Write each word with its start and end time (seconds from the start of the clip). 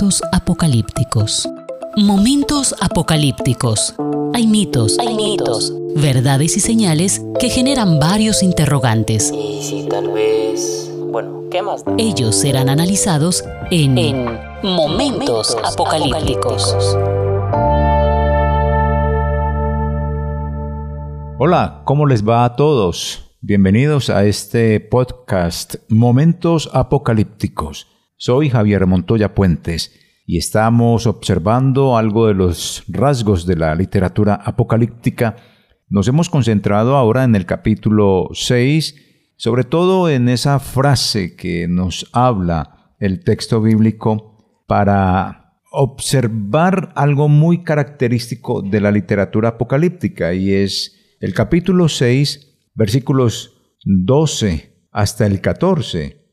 Momentos 0.00 0.22
apocalípticos. 0.30 1.48
Momentos 1.96 2.72
apocalípticos. 2.80 3.96
Hay 4.32 4.46
mitos, 4.46 4.96
hay 4.96 5.12
mitos, 5.12 5.72
verdades 5.96 6.56
y 6.56 6.60
señales 6.60 7.20
que 7.40 7.50
generan 7.50 7.98
varios 7.98 8.44
interrogantes. 8.44 9.32
Y 9.32 9.60
si 9.60 9.88
tal 9.88 10.12
vez... 10.12 10.88
Bueno, 11.10 11.46
¿qué 11.50 11.62
más? 11.62 11.84
da? 11.84 11.96
Ellos 11.98 12.36
serán 12.36 12.68
analizados 12.68 13.42
en, 13.72 13.98
En 13.98 14.38
Momentos 14.62 15.56
apocalípticos. 15.64 16.76
Hola, 21.40 21.82
¿cómo 21.84 22.06
les 22.06 22.24
va 22.24 22.44
a 22.44 22.54
todos? 22.54 23.32
Bienvenidos 23.40 24.10
a 24.10 24.24
este 24.26 24.78
podcast 24.78 25.74
Momentos 25.88 26.70
Apocalípticos. 26.72 27.97
Soy 28.20 28.50
Javier 28.50 28.84
Montoya 28.88 29.32
Puentes 29.32 29.94
y 30.26 30.38
estamos 30.38 31.06
observando 31.06 31.96
algo 31.96 32.26
de 32.26 32.34
los 32.34 32.82
rasgos 32.88 33.46
de 33.46 33.54
la 33.54 33.76
literatura 33.76 34.34
apocalíptica. 34.34 35.36
Nos 35.88 36.08
hemos 36.08 36.28
concentrado 36.28 36.96
ahora 36.96 37.22
en 37.22 37.36
el 37.36 37.46
capítulo 37.46 38.28
6, 38.32 38.96
sobre 39.36 39.62
todo 39.62 40.10
en 40.10 40.28
esa 40.28 40.58
frase 40.58 41.36
que 41.36 41.68
nos 41.68 42.10
habla 42.12 42.96
el 42.98 43.22
texto 43.22 43.62
bíblico 43.62 44.64
para 44.66 45.62
observar 45.70 46.92
algo 46.96 47.28
muy 47.28 47.62
característico 47.62 48.62
de 48.62 48.80
la 48.80 48.90
literatura 48.90 49.50
apocalíptica 49.50 50.34
y 50.34 50.54
es 50.54 51.16
el 51.20 51.34
capítulo 51.34 51.88
6, 51.88 52.72
versículos 52.74 53.76
12 53.84 54.88
hasta 54.90 55.24
el 55.24 55.40
14, 55.40 56.17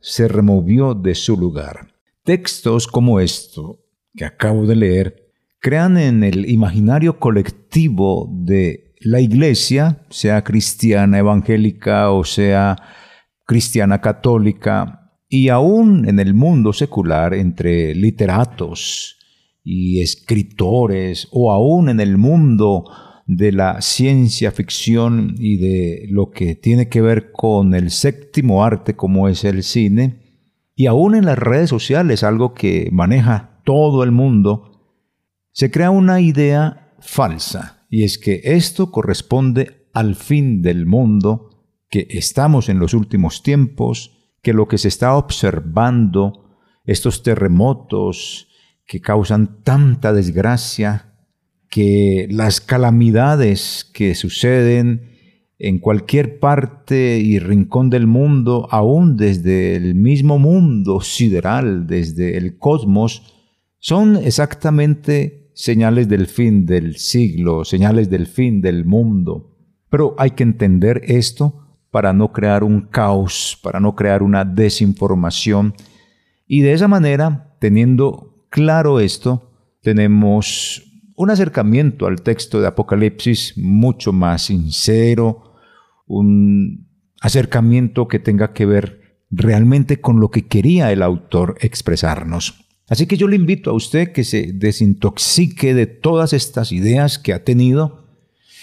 se 0.00 0.28
removió 0.28 0.94
de 0.94 1.14
su 1.14 1.36
lugar. 1.36 1.92
Textos 2.24 2.86
como 2.86 3.20
esto 3.20 3.80
que 4.14 4.24
acabo 4.24 4.66
de 4.66 4.76
leer 4.76 5.32
crean 5.60 5.96
en 5.96 6.24
el 6.24 6.50
imaginario 6.50 7.18
colectivo 7.18 8.28
de 8.32 8.94
la 9.00 9.20
iglesia, 9.20 10.04
sea 10.10 10.42
cristiana 10.42 11.18
evangélica 11.18 12.10
o 12.10 12.24
sea 12.24 12.76
cristiana 13.46 14.00
católica, 14.00 15.12
y 15.28 15.48
aún 15.48 16.08
en 16.08 16.20
el 16.20 16.34
mundo 16.34 16.72
secular 16.72 17.34
entre 17.34 17.94
literatos 17.94 19.16
y 19.62 20.00
escritores, 20.00 21.28
o 21.30 21.52
aún 21.52 21.88
en 21.88 22.00
el 22.00 22.16
mundo 22.16 22.84
de 23.28 23.52
la 23.52 23.82
ciencia 23.82 24.50
ficción 24.52 25.34
y 25.38 25.58
de 25.58 26.06
lo 26.08 26.30
que 26.30 26.54
tiene 26.54 26.88
que 26.88 27.02
ver 27.02 27.30
con 27.30 27.74
el 27.74 27.90
séptimo 27.90 28.64
arte 28.64 28.96
como 28.96 29.28
es 29.28 29.44
el 29.44 29.62
cine, 29.62 30.22
y 30.74 30.86
aún 30.86 31.14
en 31.14 31.26
las 31.26 31.38
redes 31.38 31.68
sociales, 31.68 32.22
algo 32.22 32.54
que 32.54 32.88
maneja 32.90 33.60
todo 33.64 34.02
el 34.02 34.12
mundo, 34.12 34.80
se 35.52 35.70
crea 35.70 35.90
una 35.90 36.20
idea 36.20 36.94
falsa, 37.00 37.86
y 37.90 38.04
es 38.04 38.16
que 38.16 38.40
esto 38.44 38.90
corresponde 38.90 39.88
al 39.92 40.14
fin 40.14 40.62
del 40.62 40.86
mundo, 40.86 41.50
que 41.90 42.06
estamos 42.08 42.70
en 42.70 42.78
los 42.78 42.94
últimos 42.94 43.42
tiempos, 43.42 44.16
que 44.40 44.54
lo 44.54 44.68
que 44.68 44.78
se 44.78 44.88
está 44.88 45.14
observando, 45.16 46.56
estos 46.84 47.22
terremotos 47.22 48.48
que 48.86 49.02
causan 49.02 49.62
tanta 49.64 50.14
desgracia, 50.14 51.07
que 51.68 52.26
las 52.30 52.60
calamidades 52.60 53.88
que 53.92 54.14
suceden 54.14 55.08
en 55.58 55.78
cualquier 55.78 56.38
parte 56.38 57.18
y 57.18 57.38
rincón 57.38 57.90
del 57.90 58.06
mundo, 58.06 58.68
aún 58.70 59.16
desde 59.16 59.74
el 59.76 59.94
mismo 59.94 60.38
mundo 60.38 61.00
sideral, 61.00 61.86
desde 61.86 62.36
el 62.36 62.58
cosmos, 62.58 63.34
son 63.78 64.16
exactamente 64.16 65.50
señales 65.54 66.08
del 66.08 66.26
fin 66.28 66.64
del 66.64 66.96
siglo, 66.96 67.64
señales 67.64 68.08
del 68.08 68.26
fin 68.26 68.60
del 68.60 68.84
mundo. 68.84 69.56
Pero 69.90 70.14
hay 70.18 70.30
que 70.30 70.44
entender 70.44 71.02
esto 71.04 71.68
para 71.90 72.12
no 72.12 72.32
crear 72.32 72.62
un 72.62 72.82
caos, 72.82 73.58
para 73.62 73.80
no 73.80 73.96
crear 73.96 74.22
una 74.22 74.44
desinformación. 74.44 75.74
Y 76.46 76.60
de 76.60 76.72
esa 76.74 76.86
manera, 76.86 77.56
teniendo 77.58 78.46
claro 78.50 79.00
esto, 79.00 79.50
tenemos 79.82 80.87
un 81.18 81.30
acercamiento 81.30 82.06
al 82.06 82.22
texto 82.22 82.60
de 82.60 82.68
Apocalipsis 82.68 83.54
mucho 83.56 84.12
más 84.12 84.42
sincero, 84.42 85.52
un 86.06 86.86
acercamiento 87.20 88.06
que 88.06 88.20
tenga 88.20 88.52
que 88.52 88.66
ver 88.66 89.18
realmente 89.28 90.00
con 90.00 90.20
lo 90.20 90.30
que 90.30 90.46
quería 90.46 90.92
el 90.92 91.02
autor 91.02 91.56
expresarnos. 91.60 92.64
Así 92.88 93.06
que 93.06 93.16
yo 93.16 93.26
le 93.26 93.34
invito 93.34 93.70
a 93.70 93.74
usted 93.74 94.12
que 94.12 94.22
se 94.22 94.52
desintoxique 94.54 95.74
de 95.74 95.86
todas 95.86 96.32
estas 96.32 96.70
ideas 96.70 97.18
que 97.18 97.32
ha 97.32 97.42
tenido 97.42 98.06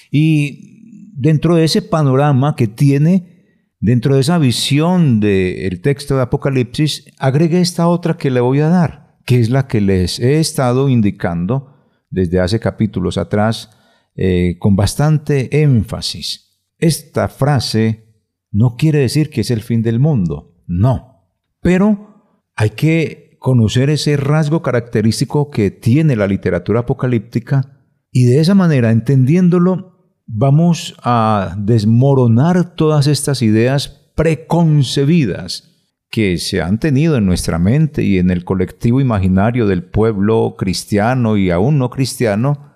y 0.10 1.12
dentro 1.14 1.58
de 1.58 1.66
ese 1.66 1.82
panorama 1.82 2.56
que 2.56 2.68
tiene, 2.68 3.68
dentro 3.82 4.16
de 4.16 4.22
esa 4.22 4.38
visión 4.38 5.20
del 5.20 5.82
texto 5.82 6.16
de 6.16 6.22
Apocalipsis, 6.22 7.04
agregue 7.20 7.60
esta 7.60 7.90
otra 7.90 8.16
que 8.16 8.32
le 8.32 8.40
voy 8.40 8.62
a 8.62 8.70
dar, 8.70 9.18
que 9.26 9.42
es 9.42 9.50
la 9.50 9.68
que 9.68 9.82
les 9.82 10.22
he 10.22 10.40
estado 10.40 10.88
indicando 10.88 11.75
desde 12.16 12.40
hace 12.40 12.60
capítulos 12.60 13.18
atrás 13.18 13.70
eh, 14.16 14.56
con 14.58 14.76
bastante 14.78 15.62
énfasis. 15.62 16.64
Esta 16.80 17.28
frase 17.28 18.06
no 18.52 18.78
quiere 18.78 19.00
decir 19.00 19.30
que 19.30 19.42
es 19.42 19.52
el 19.52 19.62
fin 19.62 19.84
del 19.84 20.00
mundo, 20.00 20.64
no, 20.66 21.30
pero 21.62 22.50
hay 22.56 22.70
que 22.72 23.38
conocer 23.40 23.90
ese 23.90 24.16
rasgo 24.16 24.62
característico 24.62 25.52
que 25.52 25.70
tiene 25.72 26.16
la 26.16 26.26
literatura 26.26 26.80
apocalíptica 26.82 27.84
y 28.12 28.24
de 28.26 28.40
esa 28.40 28.56
manera, 28.56 28.92
entendiéndolo, 28.92 30.24
vamos 30.26 30.96
a 31.04 31.56
desmoronar 31.60 32.76
todas 32.76 33.08
estas 33.08 33.42
ideas 33.42 33.90
preconcebidas 34.16 35.75
que 36.16 36.38
se 36.38 36.62
han 36.62 36.80
tenido 36.80 37.18
en 37.18 37.26
nuestra 37.26 37.60
mente 37.60 38.02
y 38.02 38.20
en 38.20 38.30
el 38.32 38.46
colectivo 38.46 39.02
imaginario 39.02 39.68
del 39.68 39.84
pueblo 39.84 40.56
cristiano 40.58 41.36
y 41.36 41.52
aún 41.52 41.78
no 41.78 41.90
cristiano, 41.90 42.72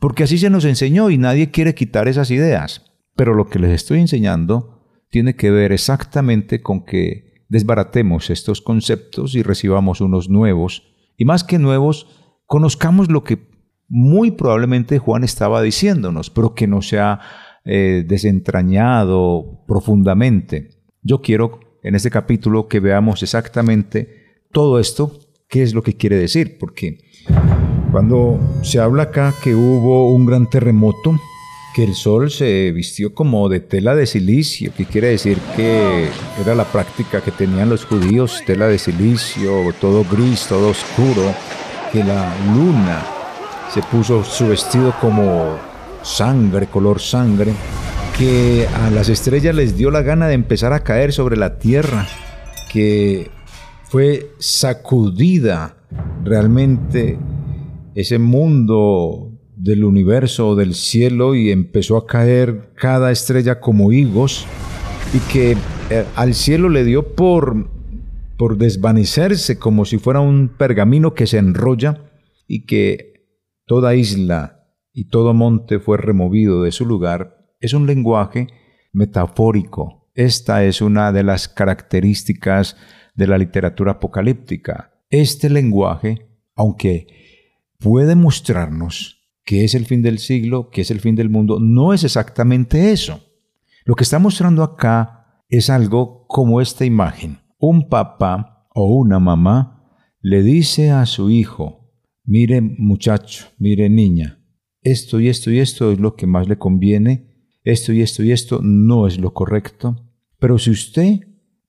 porque 0.00 0.24
así 0.24 0.38
se 0.38 0.50
nos 0.50 0.64
enseñó 0.64 1.08
y 1.08 1.16
nadie 1.16 1.52
quiere 1.52 1.76
quitar 1.76 2.08
esas 2.08 2.32
ideas. 2.32 2.84
Pero 3.14 3.32
lo 3.32 3.46
que 3.46 3.60
les 3.60 3.70
estoy 3.70 4.00
enseñando 4.00 4.82
tiene 5.08 5.36
que 5.36 5.52
ver 5.52 5.70
exactamente 5.70 6.62
con 6.62 6.84
que 6.84 7.44
desbaratemos 7.48 8.28
estos 8.28 8.60
conceptos 8.60 9.36
y 9.36 9.44
recibamos 9.44 10.00
unos 10.00 10.28
nuevos, 10.28 10.82
y 11.16 11.26
más 11.26 11.44
que 11.44 11.60
nuevos, 11.60 12.08
conozcamos 12.44 13.08
lo 13.08 13.22
que 13.22 13.50
muy 13.86 14.32
probablemente 14.32 14.98
Juan 14.98 15.22
estaba 15.22 15.62
diciéndonos, 15.62 16.28
pero 16.28 16.56
que 16.56 16.66
no 16.66 16.82
se 16.82 16.98
ha 16.98 17.20
eh, 17.64 18.04
desentrañado 18.04 19.62
profundamente. 19.68 20.70
Yo 21.02 21.20
quiero 21.20 21.63
en 21.84 21.94
este 21.94 22.10
capítulo 22.10 22.66
que 22.66 22.80
veamos 22.80 23.22
exactamente 23.22 24.24
todo 24.50 24.80
esto, 24.80 25.20
qué 25.48 25.62
es 25.62 25.74
lo 25.74 25.82
que 25.82 25.96
quiere 25.96 26.16
decir, 26.16 26.56
porque 26.58 26.98
cuando 27.92 28.40
se 28.62 28.80
habla 28.80 29.04
acá 29.04 29.32
que 29.42 29.54
hubo 29.54 30.12
un 30.12 30.26
gran 30.26 30.48
terremoto, 30.48 31.20
que 31.74 31.84
el 31.84 31.94
sol 31.94 32.30
se 32.30 32.72
vistió 32.72 33.14
como 33.14 33.48
de 33.48 33.60
tela 33.60 33.94
de 33.94 34.06
silicio, 34.06 34.72
que 34.74 34.86
quiere 34.86 35.08
decir 35.08 35.38
que 35.56 36.08
era 36.40 36.54
la 36.54 36.64
práctica 36.64 37.20
que 37.20 37.32
tenían 37.32 37.68
los 37.68 37.84
judíos, 37.84 38.42
tela 38.46 38.66
de 38.66 38.78
silicio, 38.78 39.74
todo 39.80 40.04
gris, 40.04 40.46
todo 40.48 40.70
oscuro, 40.70 41.34
que 41.92 42.02
la 42.02 42.34
luna 42.54 43.04
se 43.72 43.82
puso 43.82 44.24
su 44.24 44.48
vestido 44.48 44.94
como 45.00 45.58
sangre, 46.02 46.68
color 46.68 47.00
sangre, 47.00 47.52
que 48.18 48.68
a 48.68 48.90
las 48.90 49.08
estrellas 49.08 49.54
les 49.56 49.76
dio 49.76 49.90
la 49.90 50.02
gana 50.02 50.28
de 50.28 50.34
empezar 50.34 50.72
a 50.72 50.84
caer 50.84 51.12
sobre 51.12 51.36
la 51.36 51.58
tierra, 51.58 52.06
que 52.72 53.30
fue 53.84 54.30
sacudida 54.38 55.76
realmente 56.22 57.18
ese 57.94 58.18
mundo 58.18 59.32
del 59.56 59.84
universo, 59.84 60.54
del 60.54 60.74
cielo, 60.74 61.34
y 61.34 61.50
empezó 61.50 61.96
a 61.96 62.06
caer 62.06 62.72
cada 62.76 63.10
estrella 63.10 63.58
como 63.60 63.90
higos, 63.90 64.46
y 65.12 65.18
que 65.32 65.56
eh, 65.90 66.04
al 66.14 66.34
cielo 66.34 66.68
le 66.68 66.84
dio 66.84 67.14
por, 67.14 67.68
por 68.38 68.58
desvanecerse 68.58 69.58
como 69.58 69.84
si 69.84 69.98
fuera 69.98 70.20
un 70.20 70.50
pergamino 70.56 71.14
que 71.14 71.26
se 71.26 71.38
enrolla, 71.38 72.12
y 72.46 72.66
que 72.66 73.26
toda 73.66 73.96
isla 73.96 74.68
y 74.92 75.08
todo 75.08 75.34
monte 75.34 75.80
fue 75.80 75.96
removido 75.96 76.62
de 76.62 76.70
su 76.70 76.86
lugar, 76.86 77.43
es 77.64 77.72
un 77.72 77.86
lenguaje 77.86 78.48
metafórico. 78.92 80.10
Esta 80.14 80.64
es 80.64 80.82
una 80.82 81.12
de 81.12 81.22
las 81.22 81.48
características 81.48 82.76
de 83.14 83.26
la 83.26 83.38
literatura 83.38 83.92
apocalíptica. 83.92 84.92
Este 85.08 85.48
lenguaje, 85.48 86.28
aunque 86.54 87.06
puede 87.78 88.16
mostrarnos 88.16 89.22
que 89.44 89.64
es 89.64 89.74
el 89.74 89.86
fin 89.86 90.02
del 90.02 90.18
siglo, 90.18 90.68
que 90.70 90.82
es 90.82 90.90
el 90.90 91.00
fin 91.00 91.16
del 91.16 91.30
mundo, 91.30 91.58
no 91.58 91.94
es 91.94 92.04
exactamente 92.04 92.92
eso. 92.92 93.20
Lo 93.84 93.94
que 93.94 94.04
está 94.04 94.18
mostrando 94.18 94.62
acá 94.62 95.42
es 95.48 95.70
algo 95.70 96.26
como 96.26 96.60
esta 96.60 96.84
imagen. 96.84 97.38
Un 97.58 97.88
papá 97.88 98.68
o 98.74 98.94
una 98.94 99.20
mamá 99.20 99.86
le 100.20 100.42
dice 100.42 100.90
a 100.90 101.06
su 101.06 101.30
hijo, 101.30 101.94
mire 102.24 102.60
muchacho, 102.60 103.46
mire 103.58 103.88
niña, 103.88 104.38
esto 104.82 105.18
y 105.18 105.28
esto 105.28 105.50
y 105.50 105.60
esto 105.60 105.92
es 105.92 105.98
lo 105.98 106.14
que 106.14 106.26
más 106.26 106.48
le 106.48 106.58
conviene, 106.58 107.33
esto 107.64 107.92
y 107.92 108.02
esto 108.02 108.22
y 108.22 108.32
esto 108.32 108.60
no 108.62 109.06
es 109.06 109.18
lo 109.18 109.32
correcto, 109.32 109.96
pero 110.38 110.58
si 110.58 110.70
usted 110.70 111.20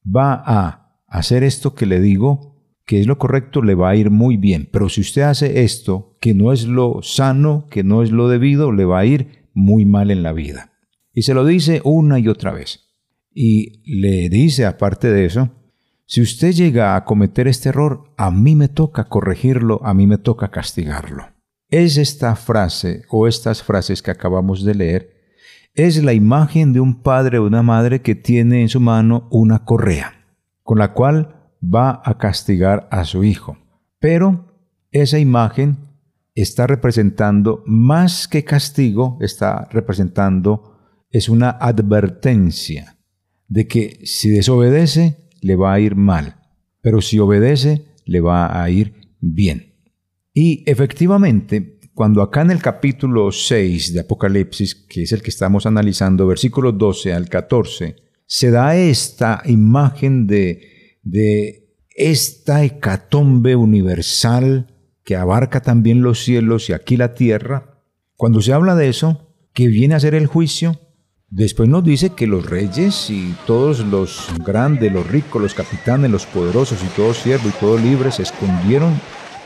va 0.05 0.43
a 0.45 1.01
hacer 1.07 1.43
esto 1.43 1.73
que 1.73 1.85
le 1.85 1.99
digo, 1.99 2.55
que 2.85 2.99
es 2.99 3.07
lo 3.07 3.17
correcto, 3.17 3.61
le 3.61 3.73
va 3.73 3.89
a 3.89 3.95
ir 3.95 4.11
muy 4.11 4.37
bien, 4.37 4.69
pero 4.71 4.89
si 4.89 5.01
usted 5.01 5.23
hace 5.23 5.63
esto, 5.63 6.17
que 6.21 6.33
no 6.33 6.51
es 6.51 6.67
lo 6.67 7.01
sano, 7.01 7.67
que 7.71 7.83
no 7.83 8.03
es 8.03 8.11
lo 8.11 8.29
debido, 8.29 8.71
le 8.71 8.85
va 8.85 8.99
a 8.99 9.05
ir 9.05 9.49
muy 9.53 9.85
mal 9.85 10.11
en 10.11 10.21
la 10.21 10.33
vida. 10.33 10.73
Y 11.13 11.23
se 11.23 11.33
lo 11.33 11.45
dice 11.45 11.81
una 11.83 12.19
y 12.19 12.27
otra 12.27 12.51
vez. 12.51 12.81
Y 13.33 13.81
le 13.85 14.29
dice, 14.29 14.65
aparte 14.65 15.11
de 15.11 15.25
eso, 15.25 15.49
si 16.05 16.21
usted 16.21 16.51
llega 16.51 16.95
a 16.95 17.05
cometer 17.05 17.47
este 17.47 17.69
error, 17.69 18.13
a 18.17 18.29
mí 18.29 18.55
me 18.55 18.67
toca 18.67 19.05
corregirlo, 19.05 19.83
a 19.83 19.93
mí 19.93 20.05
me 20.05 20.17
toca 20.17 20.51
castigarlo. 20.51 21.23
Es 21.69 21.97
esta 21.97 22.35
frase 22.35 23.03
o 23.09 23.27
estas 23.27 23.63
frases 23.63 24.03
que 24.03 24.11
acabamos 24.11 24.63
de 24.63 24.75
leer, 24.75 25.14
es 25.75 26.01
la 26.01 26.13
imagen 26.13 26.71
de 26.71 26.79
un 26.79 27.01
padre 27.01 27.37
o 27.37 27.45
una 27.45 27.61
madre 27.61 28.01
que 28.01 28.15
tiene 28.15 28.61
en 28.61 28.69
su 28.69 28.79
mano 28.79 29.27
una 29.29 29.65
correa, 29.65 30.13
con 30.63 30.79
la 30.79 30.93
cual 30.93 31.51
va 31.61 32.01
a 32.03 32.17
castigar 32.17 32.87
a 32.91 33.03
su 33.03 33.23
hijo. 33.23 33.57
Pero 33.99 34.57
esa 34.91 35.19
imagen 35.19 35.77
está 36.33 36.65
representando 36.65 37.61
más 37.65 38.27
que 38.27 38.45
castigo, 38.45 39.17
está 39.19 39.67
representando, 39.71 40.77
es 41.09 41.27
una 41.27 41.49
advertencia 41.49 42.97
de 43.47 43.67
que 43.67 43.99
si 44.05 44.29
desobedece, 44.29 45.29
le 45.41 45.55
va 45.55 45.73
a 45.73 45.79
ir 45.79 45.95
mal, 45.95 46.37
pero 46.81 47.01
si 47.01 47.19
obedece, 47.19 47.85
le 48.05 48.21
va 48.21 48.61
a 48.61 48.69
ir 48.69 48.93
bien. 49.19 49.73
Y 50.33 50.69
efectivamente, 50.69 51.74
cuando 51.95 52.21
acá 52.21 52.41
en 52.41 52.51
el 52.51 52.61
capítulo 52.61 53.31
6 53.31 53.93
de 53.93 54.01
Apocalipsis, 54.01 54.75
que 54.75 55.03
es 55.03 55.13
el 55.13 55.21
que 55.21 55.29
estamos 55.29 55.65
analizando, 55.65 56.27
versículos 56.27 56.77
12 56.77 57.13
al 57.13 57.29
14, 57.29 57.95
se 58.25 58.51
da 58.51 58.75
esta 58.75 59.41
imagen 59.45 60.27
de, 60.27 60.99
de 61.03 61.69
esta 61.95 62.65
hecatombe 62.65 63.55
universal 63.55 64.75
que 65.05 65.15
abarca 65.15 65.61
también 65.61 66.01
los 66.01 66.21
cielos 66.21 66.69
y 66.69 66.73
aquí 66.73 66.97
la 66.97 67.13
tierra. 67.13 67.81
Cuando 68.17 68.41
se 68.41 68.51
habla 68.51 68.75
de 68.75 68.89
eso, 68.89 69.33
que 69.53 69.67
viene 69.67 69.95
a 69.95 69.99
ser 70.01 70.15
el 70.15 70.27
juicio, 70.27 70.77
Después 71.27 71.67
nos 71.67 71.83
dice 71.83 72.11
que 72.11 72.27
los 72.27 72.49
reyes 72.49 73.09
y 73.09 73.35
todos 73.45 73.79
los 73.79 74.29
grandes, 74.45 74.93
los 74.93 75.05
ricos, 75.05 75.41
los 75.41 75.53
capitanes, 75.53 76.11
los 76.11 76.25
poderosos 76.25 76.81
y 76.81 76.87
todo 76.95 77.13
siervo 77.13 77.49
y 77.49 77.59
todo 77.59 77.77
libre 77.77 78.11
se 78.11 78.21
escondieron 78.21 78.93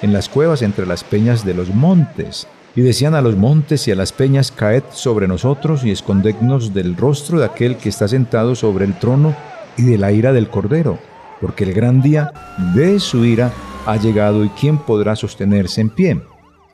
en 0.02 0.14
las 0.14 0.30
cuevas 0.30 0.62
entre 0.62 0.86
las 0.86 1.04
peñas 1.04 1.46
de 1.46 1.54
los 1.54 1.74
montes. 1.74 2.48
Y 2.76 2.82
decían 2.82 3.16
a 3.16 3.22
los 3.22 3.36
montes 3.36 3.88
y 3.88 3.92
a 3.92 3.96
las 3.96 4.14
peñas, 4.14 4.52
caed 4.52 4.84
sobre 4.92 5.28
nosotros 5.28 5.84
y 5.84 5.92
escondednos 5.92 6.74
del 6.74 6.96
rostro 6.96 7.40
de 7.40 7.46
aquel 7.46 7.78
que 7.78 7.90
está 7.90 8.08
sentado 8.08 8.56
sobre 8.56 8.86
el 8.86 8.98
trono 8.98 9.36
y 9.78 9.84
de 9.84 9.98
la 9.98 10.12
ira 10.12 10.34
del 10.34 10.50
Cordero, 10.50 11.00
porque 11.42 11.64
el 11.64 11.74
gran 11.74 12.02
día 12.02 12.32
de 12.76 13.00
su 13.00 13.26
ira 13.26 13.52
ha 13.86 13.98
llegado 13.98 14.44
y 14.46 14.50
quién 14.50 14.78
podrá 14.78 15.16
sostenerse 15.16 15.82
en 15.82 15.90
pie. 15.90 16.22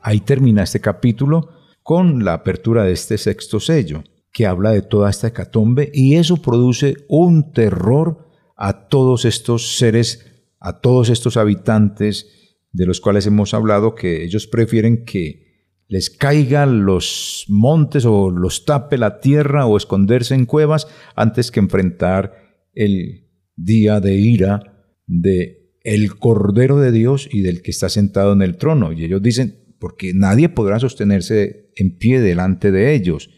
Ahí 0.02 0.20
termina 0.20 0.62
este 0.62 0.80
capítulo 0.80 1.50
con 1.82 2.24
la 2.24 2.34
apertura 2.34 2.84
de 2.84 2.92
este 2.92 3.16
sexto 3.16 3.58
sello 3.58 4.04
que 4.32 4.46
habla 4.46 4.70
de 4.70 4.82
toda 4.82 5.08
esta 5.08 5.28
hecatombe 5.28 5.90
y 5.94 6.16
eso 6.16 6.36
produce 6.36 7.06
un 7.08 7.52
terror 7.52 8.28
a 8.54 8.86
todos 8.88 9.24
estos 9.24 9.78
seres, 9.78 10.26
a 10.60 10.80
todos 10.80 11.08
estos 11.08 11.38
habitantes 11.38 12.45
de 12.76 12.84
los 12.86 13.00
cuales 13.00 13.26
hemos 13.26 13.54
hablado, 13.54 13.94
que 13.94 14.22
ellos 14.22 14.46
prefieren 14.46 15.06
que 15.06 15.46
les 15.88 16.10
caigan 16.10 16.84
los 16.84 17.46
montes 17.48 18.04
o 18.04 18.30
los 18.30 18.66
tape 18.66 18.98
la 18.98 19.20
tierra 19.20 19.66
o 19.66 19.78
esconderse 19.78 20.34
en 20.34 20.44
cuevas 20.44 20.86
antes 21.14 21.50
que 21.50 21.60
enfrentar 21.60 22.34
el 22.74 23.28
día 23.56 24.00
de 24.00 24.16
ira 24.16 24.84
de 25.06 25.72
el 25.84 26.18
Cordero 26.18 26.78
de 26.78 26.92
Dios 26.92 27.28
y 27.32 27.40
del 27.40 27.62
que 27.62 27.70
está 27.70 27.88
sentado 27.88 28.34
en 28.34 28.42
el 28.42 28.58
trono. 28.58 28.92
Y 28.92 29.04
ellos 29.04 29.22
dicen, 29.22 29.74
porque 29.78 30.12
nadie 30.12 30.50
podrá 30.50 30.78
sostenerse 30.78 31.70
en 31.76 31.96
pie 31.96 32.20
delante 32.20 32.72
de 32.72 32.94
ellos. 32.94 33.30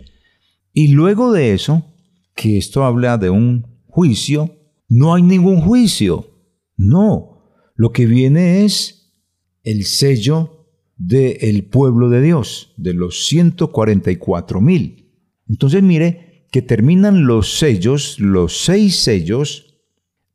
Y 0.72 0.88
luego 0.88 1.32
de 1.32 1.52
eso, 1.52 1.94
que 2.34 2.58
esto 2.58 2.84
habla 2.84 3.18
de 3.18 3.30
un 3.30 3.84
juicio, 3.86 4.56
no 4.88 5.14
hay 5.14 5.22
ningún 5.22 5.60
juicio. 5.60 6.26
No, 6.76 7.52
lo 7.76 7.92
que 7.92 8.06
viene 8.06 8.64
es 8.64 8.97
el 9.70 9.84
sello 9.84 10.66
del 10.96 11.64
pueblo 11.64 12.08
de 12.08 12.22
Dios, 12.22 12.72
de 12.76 12.94
los 12.94 13.26
144 13.26 14.60
mil. 14.60 15.12
Entonces 15.48 15.82
mire 15.82 16.46
que 16.50 16.62
terminan 16.62 17.26
los 17.26 17.58
sellos, 17.58 18.18
los 18.18 18.64
seis 18.64 18.96
sellos, 18.96 19.82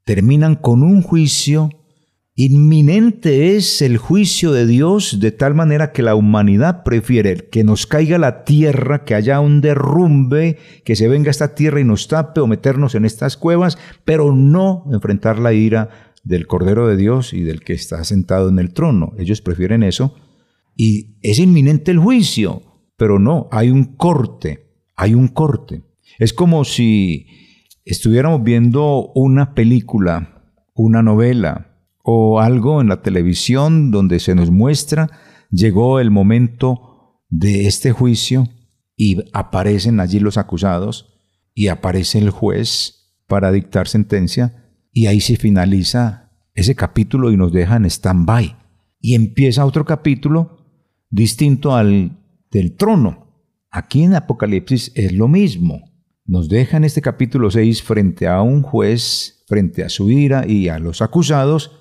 terminan 0.05 0.55
con 0.55 0.83
un 0.83 1.01
juicio 1.01 1.69
Inminente 2.35 3.55
es 3.55 3.83
el 3.83 3.99
juicio 3.99 4.51
de 4.53 4.65
Dios 4.65 5.19
de 5.19 5.31
tal 5.31 5.53
manera 5.53 5.91
que 5.91 6.01
la 6.01 6.15
humanidad 6.15 6.81
prefiere 6.81 7.35
que 7.35 7.63
nos 7.63 7.85
caiga 7.85 8.17
la 8.17 8.43
tierra, 8.43 9.05
que 9.05 9.13
haya 9.13 9.39
un 9.39 9.61
derrumbe, 9.61 10.57
que 10.83 10.95
se 10.95 11.07
venga 11.07 11.29
esta 11.29 11.53
tierra 11.53 11.79
y 11.79 11.83
nos 11.83 12.07
tape 12.07 12.41
o 12.41 12.47
meternos 12.47 12.95
en 12.95 13.05
estas 13.05 13.37
cuevas, 13.37 13.77
pero 14.03 14.33
no 14.33 14.83
enfrentar 14.91 15.37
la 15.37 15.53
ira 15.53 16.02
del 16.23 16.47
Cordero 16.47 16.87
de 16.87 16.97
Dios 16.97 17.33
y 17.33 17.43
del 17.43 17.61
que 17.61 17.73
está 17.73 18.03
sentado 18.03 18.49
en 18.49 18.59
el 18.59 18.73
trono. 18.73 19.13
Ellos 19.17 19.41
prefieren 19.41 19.83
eso 19.83 20.15
y 20.75 21.17
es 21.21 21.39
inminente 21.39 21.91
el 21.91 21.99
juicio, 21.99 22.63
pero 22.97 23.19
no, 23.19 23.47
hay 23.51 23.69
un 23.69 23.95
corte, 23.95 24.71
hay 24.95 25.13
un 25.13 25.27
corte. 25.27 25.83
Es 26.19 26.33
como 26.33 26.63
si 26.63 27.27
estuviéramos 27.85 28.43
viendo 28.43 29.11
una 29.13 29.53
película, 29.53 30.43
una 30.73 31.03
novela, 31.03 31.69
o 32.03 32.39
algo 32.41 32.81
en 32.81 32.89
la 32.89 33.01
televisión 33.01 33.91
donde 33.91 34.19
se 34.19 34.35
nos 34.35 34.51
muestra, 34.51 35.09
llegó 35.51 35.99
el 35.99 36.11
momento 36.11 37.21
de 37.29 37.67
este 37.67 37.91
juicio 37.91 38.47
y 38.95 39.17
aparecen 39.31 39.99
allí 39.99 40.19
los 40.19 40.37
acusados 40.37 41.13
y 41.53 41.67
aparece 41.67 42.19
el 42.19 42.29
juez 42.29 43.15
para 43.27 43.51
dictar 43.51 43.87
sentencia 43.87 44.62
y 44.93 45.07
ahí 45.07 45.19
se 45.19 45.35
finaliza 45.35 46.31
ese 46.53 46.75
capítulo 46.75 47.31
y 47.31 47.37
nos 47.37 47.51
deja 47.51 47.75
en 47.75 47.85
stand-by. 47.85 48.55
Y 49.01 49.15
empieza 49.15 49.65
otro 49.65 49.83
capítulo 49.83 50.59
distinto 51.09 51.75
al 51.75 52.17
del 52.51 52.75
trono. 52.77 53.27
Aquí 53.71 54.03
en 54.03 54.13
Apocalipsis 54.13 54.91
es 54.95 55.11
lo 55.11 55.27
mismo. 55.27 55.91
Nos 56.25 56.47
deja 56.47 56.77
en 56.77 56.83
este 56.83 57.01
capítulo 57.01 57.49
6 57.51 57.81
frente 57.81 58.27
a 58.27 58.41
un 58.43 58.61
juez, 58.61 59.43
frente 59.47 59.83
a 59.83 59.89
su 59.89 60.09
ira 60.09 60.47
y 60.47 60.69
a 60.69 60.79
los 60.79 61.01
acusados, 61.01 61.71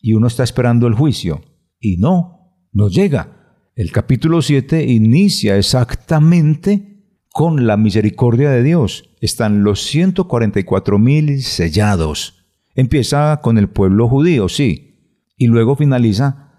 y 0.00 0.12
uno 0.12 0.26
está 0.26 0.42
esperando 0.42 0.88
el 0.88 0.94
juicio. 0.94 1.40
Y 1.80 1.96
no, 1.96 2.54
no 2.72 2.88
llega. 2.88 3.62
El 3.76 3.92
capítulo 3.92 4.42
7 4.42 4.84
inicia 4.84 5.56
exactamente 5.56 7.04
con 7.30 7.68
la 7.68 7.76
misericordia 7.76 8.50
de 8.50 8.64
Dios. 8.64 9.10
Están 9.20 9.62
los 9.62 9.82
144 9.84 10.98
mil 10.98 11.42
sellados. 11.42 12.37
Empieza 12.78 13.40
con 13.42 13.58
el 13.58 13.68
pueblo 13.68 14.06
judío, 14.06 14.48
sí, 14.48 15.24
y 15.36 15.48
luego 15.48 15.74
finaliza 15.74 16.52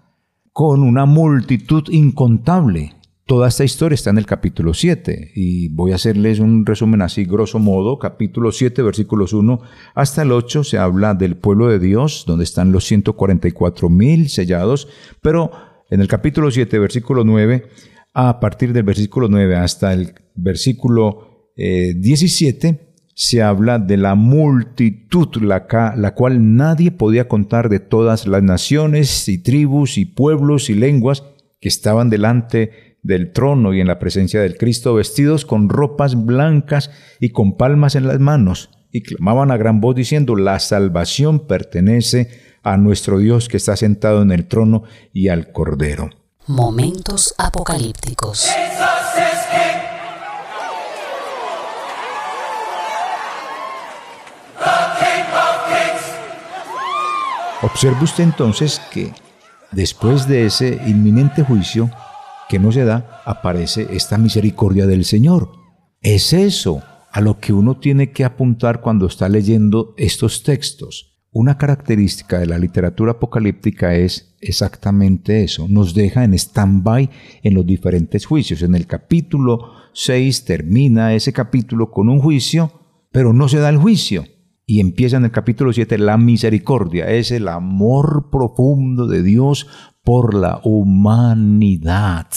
con 0.52 0.82
una 0.82 1.06
multitud 1.06 1.84
incontable. 1.88 2.92
Toda 3.24 3.48
esta 3.48 3.64
historia 3.64 3.94
está 3.94 4.10
en 4.10 4.18
el 4.18 4.26
capítulo 4.26 4.74
7 4.74 5.32
y 5.34 5.70
voy 5.70 5.92
a 5.92 5.94
hacerles 5.94 6.38
un 6.38 6.66
resumen 6.66 7.00
así 7.00 7.24
grosso 7.24 7.58
modo. 7.58 7.98
Capítulo 7.98 8.52
7 8.52 8.82
versículos 8.82 9.32
1 9.32 9.60
hasta 9.94 10.20
el 10.20 10.32
8 10.32 10.62
se 10.62 10.76
habla 10.76 11.14
del 11.14 11.38
pueblo 11.38 11.68
de 11.68 11.78
Dios, 11.78 12.24
donde 12.26 12.44
están 12.44 12.70
los 12.70 12.84
144 12.84 13.88
mil 13.88 14.28
sellados, 14.28 14.88
pero 15.22 15.52
en 15.88 16.02
el 16.02 16.06
capítulo 16.06 16.50
7 16.50 16.78
versículo 16.80 17.24
9, 17.24 17.66
a 18.12 18.40
partir 18.40 18.74
del 18.74 18.82
versículo 18.82 19.28
9 19.28 19.56
hasta 19.56 19.94
el 19.94 20.12
versículo 20.34 21.48
17, 21.56 22.68
eh, 22.68 22.89
se 23.20 23.42
habla 23.42 23.78
de 23.78 23.98
la 23.98 24.14
multitud, 24.14 25.28
la, 25.42 25.66
la 25.94 26.14
cual 26.14 26.56
nadie 26.56 26.90
podía 26.90 27.28
contar 27.28 27.68
de 27.68 27.78
todas 27.78 28.26
las 28.26 28.42
naciones 28.42 29.28
y 29.28 29.36
tribus 29.36 29.98
y 29.98 30.06
pueblos 30.06 30.70
y 30.70 30.74
lenguas 30.74 31.24
que 31.60 31.68
estaban 31.68 32.08
delante 32.08 32.96
del 33.02 33.34
trono 33.34 33.74
y 33.74 33.80
en 33.82 33.88
la 33.88 33.98
presencia 33.98 34.40
del 34.40 34.56
Cristo, 34.56 34.94
vestidos 34.94 35.44
con 35.44 35.68
ropas 35.68 36.24
blancas 36.24 36.90
y 37.20 37.28
con 37.28 37.58
palmas 37.58 37.94
en 37.94 38.08
las 38.08 38.20
manos, 38.20 38.70
y 38.90 39.02
clamaban 39.02 39.50
a 39.50 39.58
gran 39.58 39.82
voz 39.82 39.96
diciendo, 39.96 40.34
la 40.34 40.58
salvación 40.58 41.46
pertenece 41.46 42.30
a 42.62 42.78
nuestro 42.78 43.18
Dios 43.18 43.50
que 43.50 43.58
está 43.58 43.76
sentado 43.76 44.22
en 44.22 44.32
el 44.32 44.46
trono 44.46 44.84
y 45.12 45.28
al 45.28 45.52
Cordero. 45.52 46.08
Momentos 46.46 47.34
apocalípticos. 47.36 48.48
Observe 57.62 58.04
usted 58.04 58.24
entonces 58.24 58.80
que 58.90 59.12
después 59.72 60.26
de 60.26 60.46
ese 60.46 60.80
inminente 60.86 61.42
juicio 61.42 61.90
que 62.48 62.58
no 62.58 62.72
se 62.72 62.84
da, 62.84 63.22
aparece 63.26 63.88
esta 63.92 64.18
misericordia 64.18 64.86
del 64.86 65.04
Señor. 65.04 65.52
Es 66.00 66.32
eso 66.32 66.82
a 67.12 67.20
lo 67.20 67.38
que 67.38 67.52
uno 67.52 67.78
tiene 67.78 68.12
que 68.12 68.24
apuntar 68.24 68.80
cuando 68.80 69.06
está 69.06 69.28
leyendo 69.28 69.94
estos 69.98 70.42
textos. 70.42 71.18
Una 71.32 71.58
característica 71.58 72.38
de 72.38 72.46
la 72.46 72.58
literatura 72.58 73.12
apocalíptica 73.12 73.94
es 73.94 74.36
exactamente 74.40 75.44
eso. 75.44 75.66
Nos 75.68 75.94
deja 75.94 76.24
en 76.24 76.34
stand-by 76.34 77.08
en 77.42 77.54
los 77.54 77.64
diferentes 77.64 78.26
juicios. 78.26 78.62
En 78.62 78.74
el 78.74 78.86
capítulo 78.86 79.74
6 79.92 80.44
termina 80.44 81.14
ese 81.14 81.32
capítulo 81.32 81.90
con 81.90 82.08
un 82.08 82.20
juicio, 82.20 82.72
pero 83.12 83.32
no 83.32 83.48
se 83.48 83.58
da 83.58 83.68
el 83.68 83.76
juicio. 83.76 84.24
Y 84.70 84.78
empieza 84.78 85.16
en 85.16 85.24
el 85.24 85.32
capítulo 85.32 85.72
7 85.72 85.98
la 85.98 86.16
misericordia, 86.16 87.10
es 87.10 87.32
el 87.32 87.48
amor 87.48 88.28
profundo 88.30 89.08
de 89.08 89.24
Dios 89.24 89.66
por 90.04 90.32
la 90.32 90.60
humanidad. 90.62 92.28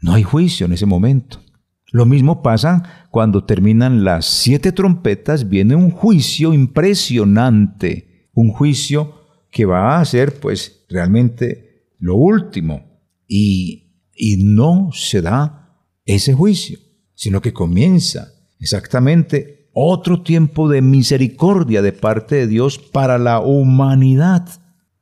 No 0.00 0.14
hay 0.14 0.22
juicio 0.22 0.64
en 0.64 0.72
ese 0.72 0.86
momento. 0.86 1.42
Lo 1.90 2.06
mismo 2.06 2.42
pasa 2.42 3.06
cuando 3.10 3.44
terminan 3.44 4.04
las 4.04 4.24
siete 4.24 4.72
trompetas, 4.72 5.50
viene 5.50 5.76
un 5.76 5.90
juicio 5.90 6.54
impresionante, 6.54 8.30
un 8.32 8.48
juicio 8.48 9.12
que 9.50 9.66
va 9.66 10.00
a 10.00 10.04
ser 10.06 10.40
pues 10.40 10.86
realmente 10.88 11.90
lo 11.98 12.16
último. 12.16 13.02
Y, 13.28 13.98
y 14.16 14.42
no 14.42 14.88
se 14.94 15.20
da 15.20 15.76
ese 16.06 16.32
juicio, 16.32 16.78
sino 17.12 17.42
que 17.42 17.52
comienza 17.52 18.32
exactamente 18.58 19.61
otro 19.72 20.22
tiempo 20.22 20.68
de 20.68 20.82
misericordia 20.82 21.82
de 21.82 21.92
parte 21.92 22.36
de 22.36 22.46
Dios 22.46 22.78
para 22.78 23.18
la 23.18 23.40
humanidad. 23.40 24.48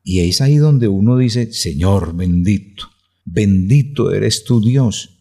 Y 0.02 0.20
es 0.20 0.40
ahí 0.40 0.56
donde 0.56 0.88
uno 0.88 1.16
dice, 1.16 1.52
Señor 1.52 2.16
bendito, 2.16 2.86
bendito 3.24 4.12
eres 4.12 4.44
tu 4.44 4.60
Dios. 4.60 5.18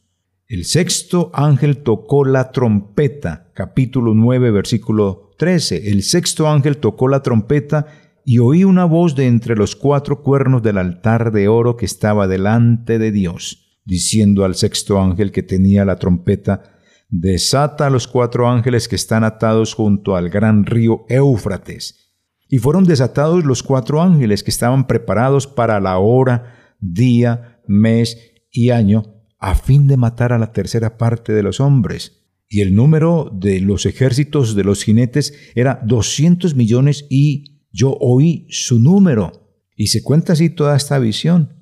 El 0.48 0.66
sexto 0.66 1.30
ángel 1.34 1.78
tocó 1.78 2.26
la 2.26 2.52
trompeta, 2.52 3.52
capítulo 3.54 4.16
9, 4.16 4.50
versículo 4.50 5.32
13. 5.38 5.92
El 5.92 6.02
sexto 6.02 6.48
ángel 6.48 6.78
tocó 6.78 7.08
la 7.08 7.22
trompeta 7.22 7.86
y 8.26 8.40
oí 8.40 8.64
una 8.64 8.86
voz 8.86 9.16
de 9.16 9.28
entre 9.28 9.56
los 9.56 9.76
cuatro 9.76 10.24
cuernos 10.24 10.62
del 10.64 10.78
altar 10.78 11.32
de 11.32 11.48
oro 11.48 11.78
que 11.78 11.86
estaba 11.86 12.28
delante 12.28 13.00
de 13.00 13.12
Dios, 13.12 13.80
diciendo 13.86 14.44
al 14.44 14.56
sexto 14.56 15.00
ángel 15.02 15.32
que 15.32 15.44
tenía 15.44 15.86
la 15.86 15.98
trompeta, 15.98 16.79
desata 17.10 17.88
a 17.88 17.90
los 17.90 18.08
cuatro 18.08 18.50
ángeles 18.50 18.88
que 18.88 18.96
están 18.96 19.24
atados 19.24 19.74
junto 19.74 20.16
al 20.16 20.30
gran 20.30 20.66
río 20.66 21.06
Éufrates. 21.10 22.14
Y 22.48 22.60
fueron 22.60 22.86
desatados 22.86 23.44
los 23.44 23.62
cuatro 23.62 24.02
ángeles 24.02 24.44
que 24.44 24.52
estaban 24.52 24.88
preparados 24.88 25.48
para 25.48 25.80
la 25.80 25.98
hora, 25.98 26.76
día, 26.80 27.62
mes 27.68 28.18
y 28.52 28.70
año, 28.70 29.04
a 29.40 29.56
fin 29.56 29.88
de 29.88 29.98
matar 29.98 30.34
a 30.34 30.40
la 30.40 30.52
tercera 30.52 30.98
parte 30.98 31.34
de 31.34 31.44
los 31.44 31.60
hombres. 31.60 32.28
Y 32.48 32.62
el 32.62 32.74
número 32.74 33.32
de 33.32 33.60
los 33.60 33.86
ejércitos 33.86 34.56
de 34.56 34.64
los 34.64 34.84
jinetes 34.84 35.34
era 35.54 35.80
doscientos 35.86 36.56
millones 36.56 37.06
y 37.10 37.68
yo 37.72 37.96
oí 38.00 38.48
su 38.50 38.80
número. 38.80 39.48
Y 39.76 39.88
se 39.88 40.02
cuenta 40.02 40.34
así 40.34 40.50
toda 40.50 40.76
esta 40.76 40.98
visión. 40.98 41.54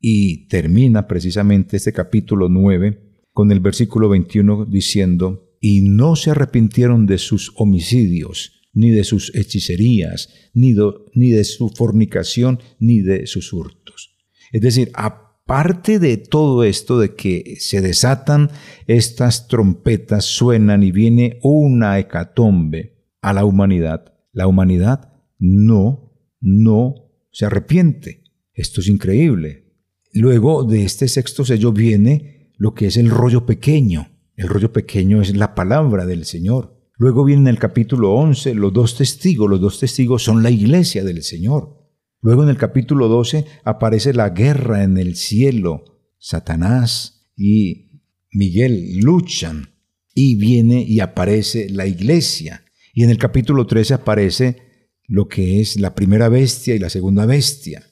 Y 0.00 0.48
termina 0.48 1.06
precisamente 1.06 1.76
este 1.76 1.92
capítulo 1.92 2.48
9 2.48 3.05
con 3.36 3.52
el 3.52 3.60
versículo 3.60 4.08
21 4.08 4.64
diciendo, 4.64 5.52
y 5.60 5.82
no 5.82 6.16
se 6.16 6.30
arrepintieron 6.30 7.04
de 7.04 7.18
sus 7.18 7.52
homicidios, 7.56 8.62
ni 8.72 8.88
de 8.88 9.04
sus 9.04 9.30
hechicerías, 9.34 10.30
ni 10.54 10.72
de, 10.72 11.44
su 11.44 11.68
fornicación, 11.68 12.60
ni 12.78 13.02
de 13.02 13.26
sus 13.26 13.52
hurtos. 13.52 14.16
Es 14.52 14.62
decir, 14.62 14.90
aparte 14.94 15.98
de 15.98 16.16
todo 16.16 16.64
esto 16.64 16.98
de 16.98 17.14
que 17.14 17.56
se 17.58 17.82
desatan 17.82 18.48
estas 18.86 19.48
trompetas, 19.48 20.24
suenan 20.24 20.82
y 20.82 20.90
viene 20.90 21.38
una 21.42 21.98
hecatombe 21.98 23.04
a 23.20 23.34
la 23.34 23.44
humanidad, 23.44 24.14
la 24.32 24.46
humanidad 24.46 25.12
no, 25.38 26.10
no 26.40 26.94
se 27.32 27.44
arrepiente. 27.44 28.24
Esto 28.54 28.80
es 28.80 28.88
increíble. 28.88 29.74
Luego 30.14 30.64
de 30.64 30.84
este 30.84 31.06
sexto 31.06 31.44
sello 31.44 31.70
viene 31.72 32.35
lo 32.56 32.74
que 32.74 32.86
es 32.86 32.96
el 32.96 33.10
rollo 33.10 33.46
pequeño. 33.46 34.08
El 34.36 34.48
rollo 34.48 34.72
pequeño 34.72 35.22
es 35.22 35.34
la 35.36 35.54
palabra 35.54 36.06
del 36.06 36.24
Señor. 36.24 36.76
Luego 36.98 37.24
viene 37.24 37.42
en 37.42 37.48
el 37.48 37.58
capítulo 37.58 38.12
11 38.12 38.54
los 38.54 38.72
dos 38.72 38.96
testigos. 38.96 39.48
Los 39.48 39.60
dos 39.60 39.80
testigos 39.80 40.22
son 40.22 40.42
la 40.42 40.50
iglesia 40.50 41.04
del 41.04 41.22
Señor. 41.22 41.76
Luego 42.22 42.42
en 42.42 42.48
el 42.48 42.56
capítulo 42.56 43.08
12 43.08 43.44
aparece 43.64 44.14
la 44.14 44.30
guerra 44.30 44.82
en 44.82 44.96
el 44.98 45.16
cielo. 45.16 45.84
Satanás 46.18 47.30
y 47.36 48.02
Miguel 48.32 48.98
luchan 49.00 49.70
y 50.14 50.36
viene 50.36 50.82
y 50.82 51.00
aparece 51.00 51.68
la 51.68 51.86
iglesia. 51.86 52.64
Y 52.94 53.04
en 53.04 53.10
el 53.10 53.18
capítulo 53.18 53.66
13 53.66 53.94
aparece 53.94 54.62
lo 55.06 55.28
que 55.28 55.60
es 55.60 55.78
la 55.78 55.94
primera 55.94 56.28
bestia 56.28 56.74
y 56.74 56.78
la 56.78 56.90
segunda 56.90 57.26
bestia. 57.26 57.84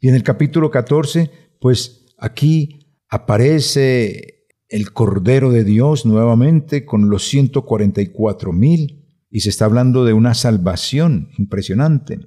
Y 0.00 0.08
en 0.08 0.14
el 0.14 0.24
capítulo 0.24 0.70
14, 0.70 1.30
pues 1.60 2.06
aquí 2.18 2.79
aparece 3.10 4.46
el 4.68 4.92
Cordero 4.92 5.50
de 5.50 5.64
Dios 5.64 6.06
nuevamente 6.06 6.84
con 6.84 7.10
los 7.10 7.24
144 7.26 8.52
mil 8.52 9.24
y 9.28 9.40
se 9.40 9.50
está 9.50 9.64
hablando 9.64 10.04
de 10.04 10.12
una 10.12 10.34
salvación 10.34 11.28
impresionante. 11.36 12.20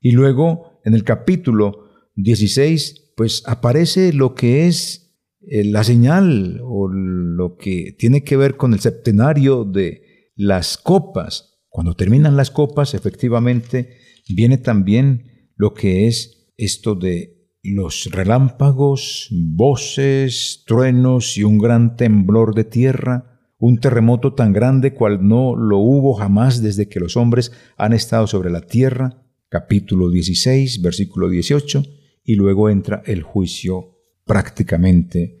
Y 0.00 0.10
luego 0.10 0.80
en 0.84 0.94
el 0.94 1.04
capítulo 1.04 1.84
16 2.16 3.12
pues 3.16 3.44
aparece 3.46 4.12
lo 4.12 4.34
que 4.34 4.66
es 4.66 5.16
eh, 5.40 5.64
la 5.64 5.84
señal 5.84 6.60
o 6.64 6.88
lo 6.88 7.56
que 7.56 7.94
tiene 7.96 8.24
que 8.24 8.36
ver 8.36 8.56
con 8.56 8.74
el 8.74 8.80
septenario 8.80 9.64
de 9.64 10.32
las 10.34 10.76
copas. 10.76 11.60
Cuando 11.68 11.94
terminan 11.94 12.36
las 12.36 12.50
copas 12.50 12.94
efectivamente 12.94 13.98
viene 14.28 14.58
también 14.58 15.50
lo 15.54 15.74
que 15.74 16.08
es 16.08 16.52
esto 16.56 16.96
de 16.96 17.33
los 17.64 18.10
relámpagos, 18.10 19.28
voces, 19.30 20.64
truenos 20.66 21.38
y 21.38 21.44
un 21.44 21.58
gran 21.58 21.96
temblor 21.96 22.54
de 22.54 22.64
tierra, 22.64 23.40
un 23.58 23.78
terremoto 23.78 24.34
tan 24.34 24.52
grande 24.52 24.92
cual 24.92 25.26
no 25.26 25.56
lo 25.56 25.78
hubo 25.78 26.12
jamás 26.12 26.62
desde 26.62 26.88
que 26.88 27.00
los 27.00 27.16
hombres 27.16 27.52
han 27.78 27.94
estado 27.94 28.26
sobre 28.26 28.50
la 28.50 28.60
tierra, 28.60 29.22
capítulo 29.48 30.10
16, 30.10 30.82
versículo 30.82 31.30
18, 31.30 31.82
y 32.22 32.34
luego 32.34 32.68
entra 32.68 33.02
el 33.06 33.22
juicio 33.22 33.96
prácticamente 34.24 35.40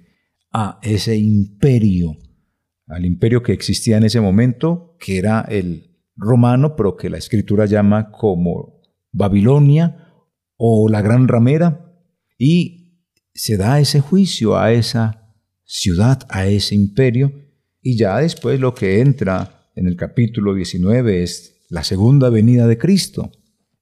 a 0.50 0.78
ese 0.82 1.16
imperio, 1.16 2.16
al 2.86 3.04
imperio 3.04 3.42
que 3.42 3.52
existía 3.52 3.98
en 3.98 4.04
ese 4.04 4.22
momento, 4.22 4.96
que 4.98 5.18
era 5.18 5.42
el 5.42 5.90
romano, 6.16 6.74
pero 6.74 6.96
que 6.96 7.10
la 7.10 7.18
escritura 7.18 7.66
llama 7.66 8.10
como 8.10 8.80
Babilonia 9.12 10.12
o 10.56 10.88
la 10.88 11.02
gran 11.02 11.28
ramera, 11.28 11.83
y 12.46 13.00
se 13.32 13.56
da 13.56 13.80
ese 13.80 14.00
juicio 14.00 14.58
a 14.58 14.70
esa 14.70 15.34
ciudad, 15.64 16.26
a 16.28 16.46
ese 16.46 16.74
imperio, 16.74 17.32
y 17.80 17.96
ya 17.96 18.18
después 18.18 18.60
lo 18.60 18.74
que 18.74 19.00
entra 19.00 19.70
en 19.74 19.86
el 19.86 19.96
capítulo 19.96 20.52
19 20.52 21.22
es 21.22 21.64
la 21.70 21.84
segunda 21.84 22.28
venida 22.28 22.66
de 22.66 22.76
Cristo. 22.76 23.32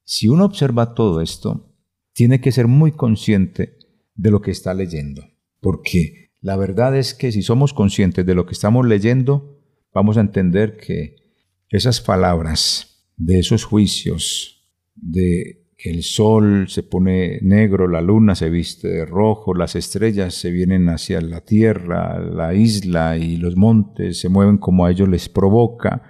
Si 0.05 0.29
uno 0.29 0.45
observa 0.45 0.93
todo 0.93 1.19
esto, 1.19 1.75
tiene 2.13 2.39
que 2.39 2.53
ser 2.53 2.67
muy 2.67 2.93
consciente 2.93 3.79
de 4.15 4.31
lo 4.31 4.41
que 4.41 4.51
está 4.51 4.73
leyendo, 4.73 5.27
porque 5.59 6.31
la 6.39 6.55
verdad 6.55 6.95
es 6.97 7.13
que 7.13 7.33
si 7.33 7.41
somos 7.41 7.73
conscientes 7.73 8.25
de 8.25 8.33
lo 8.33 8.45
que 8.45 8.53
estamos 8.53 8.87
leyendo, 8.87 9.59
vamos 9.93 10.15
a 10.15 10.21
entender 10.21 10.77
que 10.77 11.17
esas 11.67 11.99
palabras 11.99 13.09
de 13.17 13.39
esos 13.39 13.65
juicios, 13.65 14.71
de 14.95 15.62
el 15.83 16.01
sol 16.03 16.69
se 16.69 16.81
pone 16.81 17.39
negro, 17.41 17.89
la 17.89 18.01
luna 18.01 18.35
se 18.35 18.49
viste 18.49 18.87
de 18.87 19.05
rojo, 19.05 19.53
las 19.53 19.75
estrellas 19.75 20.33
se 20.33 20.49
vienen 20.49 20.87
hacia 20.87 21.19
la 21.19 21.41
tierra, 21.41 22.19
la 22.19 22.53
isla 22.53 23.17
y 23.17 23.35
los 23.35 23.57
montes 23.57 24.19
se 24.19 24.29
mueven 24.29 24.57
como 24.57 24.85
a 24.85 24.91
ellos 24.91 25.09
les 25.09 25.27
provoca. 25.27 26.01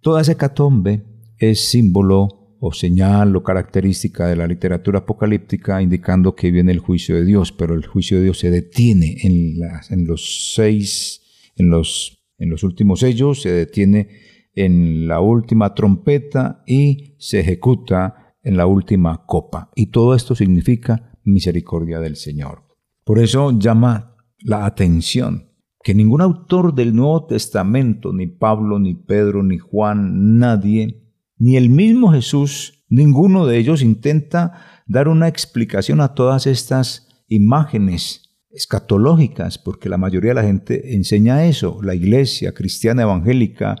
Toda 0.00 0.22
esa 0.22 0.36
catombe 0.36 1.02
es 1.36 1.60
símbolo 1.60 2.56
o 2.58 2.72
señal 2.72 3.36
o 3.36 3.42
característica 3.42 4.28
de 4.28 4.36
la 4.36 4.46
literatura 4.46 5.00
apocalíptica 5.00 5.82
indicando 5.82 6.34
que 6.34 6.50
viene 6.50 6.72
el 6.72 6.78
juicio 6.78 7.14
de 7.16 7.26
Dios, 7.26 7.52
pero 7.52 7.74
el 7.74 7.84
juicio 7.84 8.16
de 8.16 8.24
Dios 8.24 8.38
se 8.38 8.50
detiene 8.50 9.18
en, 9.24 9.58
en 9.90 10.06
los 10.06 10.54
seis, 10.54 11.20
en 11.56 11.68
los, 11.68 12.24
en 12.38 12.48
los 12.48 12.62
últimos 12.62 13.00
sellos, 13.00 13.42
se 13.42 13.52
detiene 13.52 14.08
en 14.54 15.06
la 15.06 15.20
última 15.20 15.74
trompeta 15.74 16.62
y 16.66 17.14
se 17.18 17.40
ejecuta 17.40 18.21
en 18.42 18.56
la 18.56 18.66
última 18.66 19.24
copa. 19.26 19.70
Y 19.74 19.86
todo 19.86 20.14
esto 20.14 20.34
significa 20.34 21.18
misericordia 21.24 22.00
del 22.00 22.16
Señor. 22.16 22.64
Por 23.04 23.18
eso 23.18 23.58
llama 23.58 24.16
la 24.40 24.66
atención 24.66 25.50
que 25.82 25.94
ningún 25.94 26.20
autor 26.20 26.74
del 26.74 26.94
Nuevo 26.94 27.26
Testamento, 27.26 28.12
ni 28.12 28.26
Pablo, 28.26 28.78
ni 28.78 28.94
Pedro, 28.94 29.42
ni 29.42 29.58
Juan, 29.58 30.38
nadie, 30.38 31.02
ni 31.38 31.56
el 31.56 31.70
mismo 31.70 32.12
Jesús, 32.12 32.84
ninguno 32.88 33.46
de 33.46 33.58
ellos 33.58 33.82
intenta 33.82 34.82
dar 34.86 35.08
una 35.08 35.26
explicación 35.26 36.00
a 36.00 36.14
todas 36.14 36.46
estas 36.46 37.08
imágenes 37.26 38.22
escatológicas, 38.50 39.58
porque 39.58 39.88
la 39.88 39.98
mayoría 39.98 40.30
de 40.30 40.34
la 40.34 40.44
gente 40.44 40.94
enseña 40.94 41.46
eso. 41.46 41.80
La 41.82 41.94
iglesia 41.94 42.52
cristiana 42.52 43.02
evangélica 43.02 43.76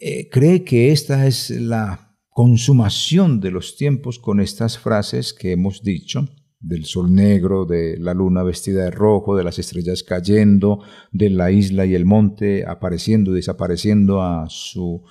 eh, 0.00 0.28
cree 0.30 0.62
que 0.62 0.92
esta 0.92 1.26
es 1.26 1.50
la 1.50 2.09
consumación 2.40 3.38
de 3.38 3.50
los 3.50 3.76
tiempos 3.76 4.18
con 4.18 4.40
estas 4.40 4.78
frases 4.78 5.34
que 5.34 5.52
hemos 5.52 5.82
dicho 5.82 6.26
del 6.58 6.86
sol 6.86 7.14
negro, 7.14 7.66
de 7.66 7.98
la 7.98 8.14
luna 8.14 8.42
vestida 8.42 8.84
de 8.84 8.90
rojo, 8.90 9.36
de 9.36 9.44
las 9.44 9.58
estrellas 9.58 10.02
cayendo, 10.02 10.82
de 11.12 11.28
la 11.28 11.50
isla 11.50 11.84
y 11.84 11.94
el 11.94 12.06
monte 12.06 12.64
apareciendo 12.66 13.32
y 13.32 13.34
desapareciendo 13.34 14.22
a 14.22 14.46
su 14.48 15.04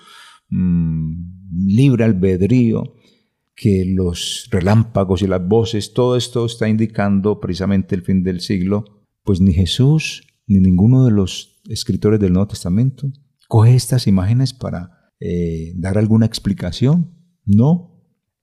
mm, 0.50 1.68
libre 1.68 2.06
albedrío, 2.06 2.96
que 3.56 3.86
los 3.86 4.48
relámpagos 4.50 5.22
y 5.22 5.28
las 5.28 5.48
voces, 5.48 5.94
todo 5.94 6.18
esto 6.18 6.48
está 6.48 6.68
indicando 6.68 7.40
precisamente 7.40 7.94
el 7.94 8.02
fin 8.02 8.24
del 8.24 8.42
siglo, 8.42 9.06
pues 9.24 9.40
ni 9.40 9.54
Jesús 9.54 10.24
ni 10.48 10.62
ninguno 10.62 11.06
de 11.06 11.12
los 11.12 11.62
escritores 11.70 12.20
del 12.20 12.34
Nuevo 12.34 12.48
Testamento 12.48 13.12
coge 13.48 13.76
estas 13.76 14.08
imágenes 14.08 14.52
para 14.52 15.12
eh, 15.20 15.74
dar 15.76 16.00
alguna 16.00 16.26
explicación. 16.26 17.19
No, 17.52 18.00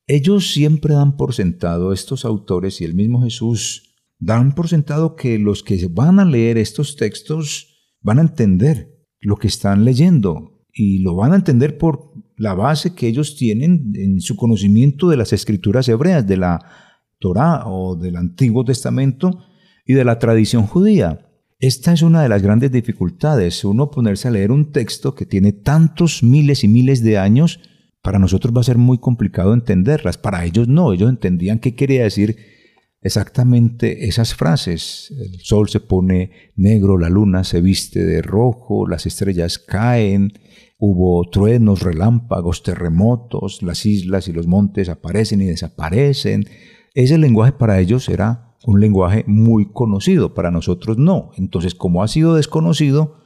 ellos 0.09 0.51
siempre 0.53 0.95
dan 0.95 1.17
por 1.17 1.33
sentado, 1.33 1.93
estos 1.93 2.25
autores 2.25 2.81
y 2.81 2.85
el 2.85 2.95
mismo 2.95 3.23
Jesús, 3.23 3.95
dan 4.19 4.53
por 4.53 4.67
sentado 4.67 5.15
que 5.15 5.39
los 5.39 5.63
que 5.63 5.87
van 5.89 6.19
a 6.19 6.25
leer 6.25 6.59
estos 6.59 6.97
textos 6.97 7.95
van 8.01 8.19
a 8.19 8.23
entender 8.23 9.07
lo 9.21 9.37
que 9.37 9.47
están 9.47 9.85
leyendo 9.85 10.65
y 10.73 10.99
lo 10.99 11.15
van 11.15 11.33
a 11.33 11.37
entender 11.37 11.79
por 11.79 12.15
la 12.37 12.55
base 12.55 12.97
que 12.97 13.07
ellos 13.07 13.37
tienen 13.37 13.93
en 13.95 14.21
su 14.21 14.35
conocimiento 14.35 15.09
de 15.09 15.17
las 15.19 15.33
escrituras 15.33 15.89
hebreas, 15.89 16.27
de 16.27 16.39
la 16.39 16.59
Torá 17.21 17.63
o 17.67 17.95
del 17.95 18.17
Antiguo 18.17 18.65
Testamento 18.65 19.45
y 19.87 19.95
de 19.95 20.05
la 20.05 20.19
tradición 20.19 20.67
judía. 20.67 21.31
Esta 21.61 21.93
es 21.93 22.03
una 22.03 22.23
de 22.25 22.29
las 22.29 22.43
grandes 22.43 22.73
dificultades, 22.73 23.65
uno 23.65 23.89
ponerse 23.93 24.27
a 24.27 24.33
leer 24.33 24.51
un 24.51 24.73
texto 24.73 25.15
que 25.15 25.27
tiene 25.27 25.53
tantos 25.53 26.25
miles 26.25 26.65
y 26.65 26.69
miles 26.69 27.05
de 27.05 27.19
años 27.19 27.61
para 28.07 28.21
nosotros 28.21 28.55
va 28.57 28.61
a 28.61 28.63
ser 28.63 28.79
muy 28.79 28.99
complicado 28.99 29.53
entenderlas. 29.53 30.17
Para 30.17 30.45
ellos 30.45 30.69
no, 30.69 30.93
ellos 30.93 31.11
entendían 31.11 31.59
qué 31.59 31.75
quería 31.75 32.05
decir 32.05 32.37
exactamente 33.03 34.07
esas 34.07 34.33
frases. 34.33 35.13
El 35.19 35.41
sol 35.41 35.69
se 35.69 35.81
pone 35.81 36.31
negro, 36.55 36.99
la 36.99 37.09
luna 37.09 37.43
se 37.43 37.61
viste 37.61 38.05
de 38.05 38.23
rojo, 38.23 38.87
las 38.87 39.07
estrellas 39.07 39.59
caen, 39.59 40.35
hubo 40.79 41.29
truenos, 41.31 41.83
relámpagos, 41.83 42.63
terremotos, 42.63 43.61
las 43.65 43.85
islas 43.85 44.29
y 44.29 44.33
los 44.33 44.47
montes 44.47 44.89
aparecen 44.89 45.41
y 45.41 45.47
desaparecen. 45.47 46.45
Ese 46.95 47.19
lenguaje 47.19 47.55
para 47.55 47.81
ellos 47.81 48.09
era 48.09 48.55
un 48.65 48.81
lenguaje 48.81 49.25
muy 49.27 49.73
conocido, 49.73 50.33
para 50.33 50.53
nosotros 50.53 50.97
no. 50.97 51.33
Entonces, 51.37 51.75
como 51.75 52.05
ha 52.05 52.07
sido 52.07 52.37
desconocido, 52.37 53.17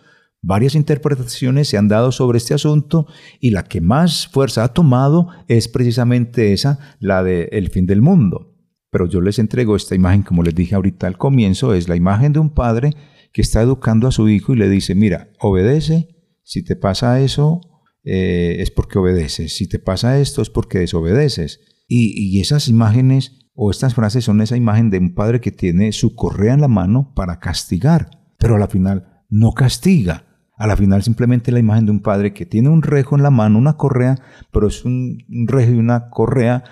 Varias 0.42 0.74
interpretaciones 0.74 1.68
se 1.68 1.76
han 1.76 1.88
dado 1.88 2.12
sobre 2.12 2.38
este 2.38 2.54
asunto 2.54 3.06
y 3.40 3.50
la 3.50 3.64
que 3.64 3.80
más 3.80 4.26
fuerza 4.26 4.64
ha 4.64 4.72
tomado 4.72 5.28
es 5.48 5.68
precisamente 5.68 6.52
esa, 6.52 6.96
la 6.98 7.22
de 7.22 7.48
el 7.52 7.68
fin 7.68 7.86
del 7.86 8.00
mundo. 8.00 8.56
Pero 8.90 9.06
yo 9.06 9.20
les 9.20 9.38
entrego 9.38 9.76
esta 9.76 9.94
imagen, 9.94 10.22
como 10.22 10.42
les 10.42 10.54
dije 10.54 10.74
ahorita 10.74 11.06
al 11.06 11.18
comienzo, 11.18 11.74
es 11.74 11.88
la 11.88 11.96
imagen 11.96 12.32
de 12.32 12.38
un 12.38 12.54
padre 12.54 12.94
que 13.32 13.42
está 13.42 13.60
educando 13.60 14.08
a 14.08 14.12
su 14.12 14.28
hijo 14.28 14.54
y 14.54 14.56
le 14.56 14.68
dice, 14.68 14.94
mira, 14.94 15.30
obedece, 15.40 16.08
si 16.42 16.64
te 16.64 16.74
pasa 16.74 17.20
eso 17.20 17.60
eh, 18.02 18.56
es 18.60 18.70
porque 18.70 18.98
obedeces, 18.98 19.54
si 19.54 19.68
te 19.68 19.78
pasa 19.78 20.18
esto 20.18 20.40
es 20.40 20.48
porque 20.48 20.78
desobedeces. 20.78 21.60
Y, 21.86 22.14
y 22.16 22.40
esas 22.40 22.66
imágenes 22.68 23.50
o 23.54 23.70
estas 23.70 23.94
frases 23.94 24.24
son 24.24 24.40
esa 24.40 24.56
imagen 24.56 24.88
de 24.88 24.98
un 24.98 25.14
padre 25.14 25.40
que 25.40 25.52
tiene 25.52 25.92
su 25.92 26.14
correa 26.14 26.54
en 26.54 26.62
la 26.62 26.68
mano 26.68 27.12
para 27.14 27.40
castigar, 27.40 28.10
pero 28.38 28.56
a 28.56 28.58
la 28.58 28.68
final 28.68 29.24
no 29.28 29.52
castiga, 29.52 30.29
a 30.60 30.66
la 30.66 30.76
final 30.76 31.02
simplemente 31.02 31.52
la 31.52 31.58
imagen 31.58 31.86
de 31.86 31.90
un 31.90 32.02
padre 32.02 32.34
que 32.34 32.44
tiene 32.44 32.68
un 32.68 32.82
rejo 32.82 33.16
en 33.16 33.22
la 33.22 33.30
mano, 33.30 33.58
una 33.58 33.78
correa, 33.78 34.16
pero 34.52 34.68
es 34.68 34.84
un, 34.84 35.24
rejo 35.46 35.72
y 35.72 35.78
una 35.78 36.10
correa 36.10 36.64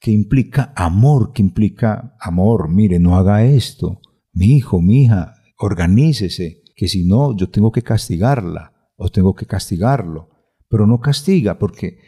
que 0.00 0.10
implica 0.10 0.72
amor, 0.74 1.32
que 1.32 1.42
implica 1.42 2.16
amor. 2.18 2.68
Mire, 2.68 2.98
no 2.98 3.16
haga 3.16 3.44
esto. 3.44 4.00
Mi 4.32 4.56
hijo, 4.56 4.82
mi 4.82 5.04
hija, 5.04 5.34
organícese, 5.58 6.64
que 6.74 6.88
si 6.88 7.06
no, 7.06 7.36
yo 7.36 7.48
tengo 7.48 7.70
que 7.70 7.82
castigarla 7.82 8.72
o 8.96 9.10
tengo 9.10 9.36
que 9.36 9.46
castigarlo. 9.46 10.28
Pero 10.68 10.88
no 10.88 10.98
castiga 10.98 11.56
porque 11.56 12.00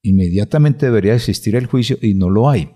inmediatamente 0.00 0.86
debería 0.86 1.14
existir 1.14 1.56
el 1.56 1.66
juicio 1.66 1.98
y 2.00 2.14
no 2.14 2.30
lo 2.30 2.48
hay, 2.48 2.70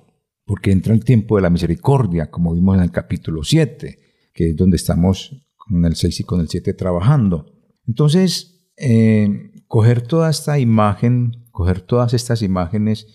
porque 0.45 0.73
entra 0.73 0.93
el 0.93 1.05
tiempo 1.05 1.37
de 1.37 1.43
la 1.43 1.49
misericordia, 1.49 2.31
como 2.31 2.53
vimos 2.53 2.77
en 2.77 2.83
el 2.83 2.91
capítulo 2.91 3.45
7, 3.45 3.99
que 4.35 4.51
es 4.51 4.57
donde 4.57 4.77
estamos 4.77 5.49
con 5.57 5.83
el 5.87 5.97
6 5.97 6.21
y 6.21 6.25
con 6.25 6.43
el 6.43 6.51
7 6.51 6.75
trabajando. 6.75 7.54
Entonces, 7.87 8.71
eh, 8.77 9.53
coger 9.67 10.03
toda 10.03 10.31
esta 10.31 10.59
imagen, 10.59 11.47
coger 11.51 11.81
todas 11.81 12.15
estas 12.15 12.43
imágenes 12.43 13.07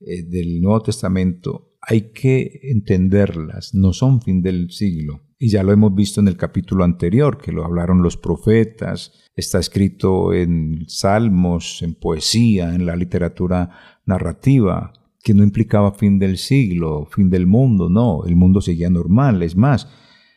eh, 0.00 0.22
del 0.22 0.60
Nuevo 0.60 0.82
Testamento, 0.82 1.76
hay 1.80 2.12
que 2.12 2.60
entenderlas, 2.62 3.74
no 3.74 3.92
son 3.92 4.22
fin 4.22 4.40
del 4.42 4.70
siglo. 4.70 5.20
Y 5.38 5.48
ya 5.48 5.64
lo 5.64 5.72
hemos 5.72 5.92
visto 5.94 6.20
en 6.20 6.28
el 6.28 6.36
capítulo 6.36 6.84
anterior, 6.84 7.38
que 7.38 7.50
lo 7.50 7.64
hablaron 7.64 8.02
los 8.02 8.16
profetas, 8.16 9.12
está 9.34 9.58
escrito 9.58 10.32
en 10.32 10.84
salmos, 10.86 11.82
en 11.82 11.94
poesía, 11.94 12.74
en 12.74 12.86
la 12.86 12.94
literatura 12.94 13.70
narrativa, 14.06 14.92
que 15.22 15.34
no 15.34 15.42
implicaba 15.42 15.92
fin 15.92 16.18
del 16.18 16.38
siglo, 16.38 17.06
fin 17.06 17.30
del 17.30 17.46
mundo, 17.46 17.88
no, 17.88 18.24
el 18.24 18.36
mundo 18.36 18.60
seguía 18.60 18.90
normal, 18.90 19.42
es 19.42 19.56
más, 19.56 19.88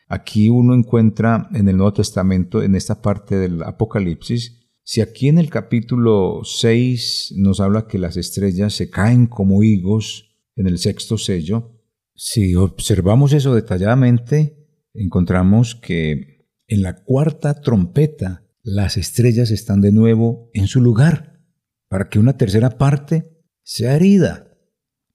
Aquí 0.08 0.48
uno 0.48 0.74
encuentra 0.74 1.48
en 1.52 1.68
el 1.68 1.76
Nuevo 1.76 1.94
Testamento, 1.94 2.62
en 2.62 2.76
esta 2.76 3.02
parte 3.02 3.36
del 3.36 3.62
Apocalipsis, 3.64 4.62
si 4.84 5.00
aquí 5.00 5.26
en 5.26 5.38
el 5.38 5.50
capítulo 5.50 6.42
6 6.44 7.34
nos 7.38 7.58
habla 7.58 7.88
que 7.88 7.98
las 7.98 8.16
estrellas 8.16 8.72
se 8.72 8.88
caen 8.88 9.26
como 9.26 9.64
higos 9.64 10.36
en 10.54 10.68
el 10.68 10.78
sexto 10.78 11.18
sello, 11.18 11.72
si 12.14 12.54
observamos 12.54 13.32
eso 13.32 13.52
detalladamente, 13.52 14.68
encontramos 14.94 15.74
que 15.74 16.46
en 16.68 16.82
la 16.82 17.02
cuarta 17.02 17.60
trompeta 17.60 18.46
las 18.62 18.96
estrellas 18.96 19.50
están 19.50 19.80
de 19.80 19.90
nuevo 19.90 20.50
en 20.54 20.68
su 20.68 20.80
lugar 20.80 21.42
para 21.88 22.08
que 22.08 22.20
una 22.20 22.36
tercera 22.36 22.78
parte 22.78 23.44
sea 23.64 23.96
herida. 23.96 24.56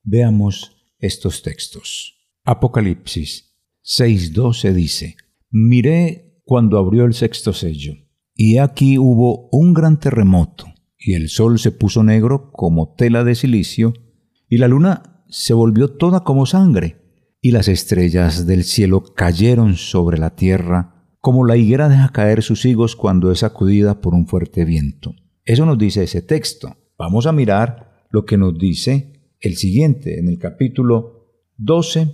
Veamos 0.04 0.94
estos 1.00 1.44
textos. 1.44 2.30
Apocalipsis 2.44 3.51
6.12 3.84 4.74
dice, 4.74 5.16
Miré 5.50 6.42
cuando 6.44 6.78
abrió 6.78 7.06
el 7.06 7.14
sexto 7.14 7.54
sello, 7.54 7.94
y 8.36 8.58
aquí 8.58 8.98
hubo 8.98 9.50
un 9.52 9.74
gran 9.74 10.00
terremoto, 10.00 10.66
y 10.98 11.14
el 11.14 11.30
sol 11.30 11.60
se 11.60 11.72
puso 11.72 12.04
negro 12.04 12.52
como 12.52 12.94
tela 12.94 13.24
de 13.24 13.36
silicio, 13.36 13.94
y 14.48 14.58
la 14.58 14.68
luna 14.68 15.24
se 15.30 15.54
volvió 15.54 15.90
toda 15.90 16.24
como 16.24 16.46
sangre, 16.46 16.98
y 17.42 17.52
las 17.52 17.68
estrellas 17.68 18.46
del 18.46 18.64
cielo 18.64 19.04
cayeron 19.16 19.76
sobre 19.76 20.20
la 20.20 20.36
tierra, 20.36 21.08
como 21.20 21.46
la 21.46 21.58
higuera 21.58 21.90
deja 21.90 22.10
caer 22.10 22.44
sus 22.44 22.66
higos 22.66 22.96
cuando 22.96 23.32
es 23.32 23.40
sacudida 23.40 24.00
por 24.00 24.14
un 24.14 24.28
fuerte 24.28 24.64
viento. 24.64 25.16
Eso 25.44 25.66
nos 25.66 25.78
dice 25.78 26.04
ese 26.04 26.22
texto. 26.22 26.78
Vamos 26.98 27.26
a 27.26 27.32
mirar 27.32 28.06
lo 28.12 28.26
que 28.26 28.38
nos 28.38 28.58
dice 28.58 29.36
el 29.40 29.56
siguiente 29.56 30.20
en 30.20 30.28
el 30.28 30.38
capítulo 30.38 31.28
12, 31.58 32.14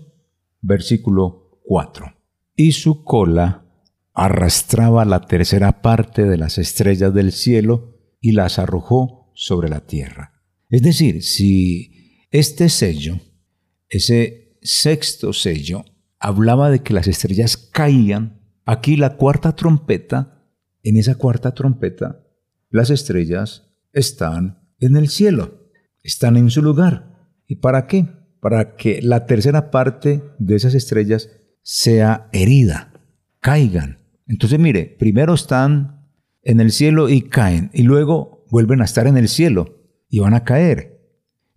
versículo 0.61 1.46
4. 1.67 2.15
Y 2.55 2.71
su 2.71 3.03
cola 3.03 3.65
arrastraba 4.13 5.05
la 5.05 5.27
tercera 5.27 5.81
parte 5.81 6.23
de 6.23 6.37
las 6.37 6.57
estrellas 6.57 7.13
del 7.13 7.31
cielo 7.31 7.99
y 8.19 8.31
las 8.31 8.57
arrojó 8.57 9.31
sobre 9.35 9.69
la 9.69 9.81
tierra. 9.81 10.41
Es 10.69 10.81
decir, 10.81 11.21
si 11.23 12.25
este 12.31 12.69
sello, 12.69 13.19
ese 13.89 14.57
sexto 14.61 15.33
sello, 15.33 15.85
hablaba 16.19 16.71
de 16.71 16.79
que 16.79 16.93
las 16.93 17.07
estrellas 17.07 17.57
caían, 17.57 18.41
aquí 18.65 18.95
la 18.95 19.17
cuarta 19.17 19.55
trompeta, 19.55 20.45
en 20.83 20.97
esa 20.97 21.15
cuarta 21.15 21.53
trompeta, 21.53 22.23
las 22.69 22.89
estrellas 22.89 23.69
están 23.93 24.67
en 24.79 24.95
el 24.95 25.09
cielo, 25.09 25.69
están 26.01 26.37
en 26.37 26.49
su 26.49 26.61
lugar. 26.61 27.29
¿Y 27.45 27.57
para 27.57 27.87
qué? 27.87 28.07
Para 28.41 28.75
que 28.75 29.01
la 29.01 29.25
tercera 29.25 29.69
parte 29.69 30.23
de 30.39 30.55
esas 30.55 30.73
estrellas 30.73 31.29
sea 31.69 32.29
herida, 32.31 32.93
caigan. 33.41 33.97
Entonces 34.25 34.57
mire, 34.57 34.95
primero 34.97 35.33
están 35.33 36.07
en 36.41 36.61
el 36.61 36.71
cielo 36.71 37.09
y 37.09 37.23
caen, 37.23 37.71
y 37.73 37.83
luego 37.83 38.45
vuelven 38.49 38.79
a 38.79 38.85
estar 38.85 39.05
en 39.05 39.17
el 39.17 39.27
cielo 39.27 39.75
y 40.09 40.19
van 40.19 40.33
a 40.33 40.45
caer. 40.45 41.01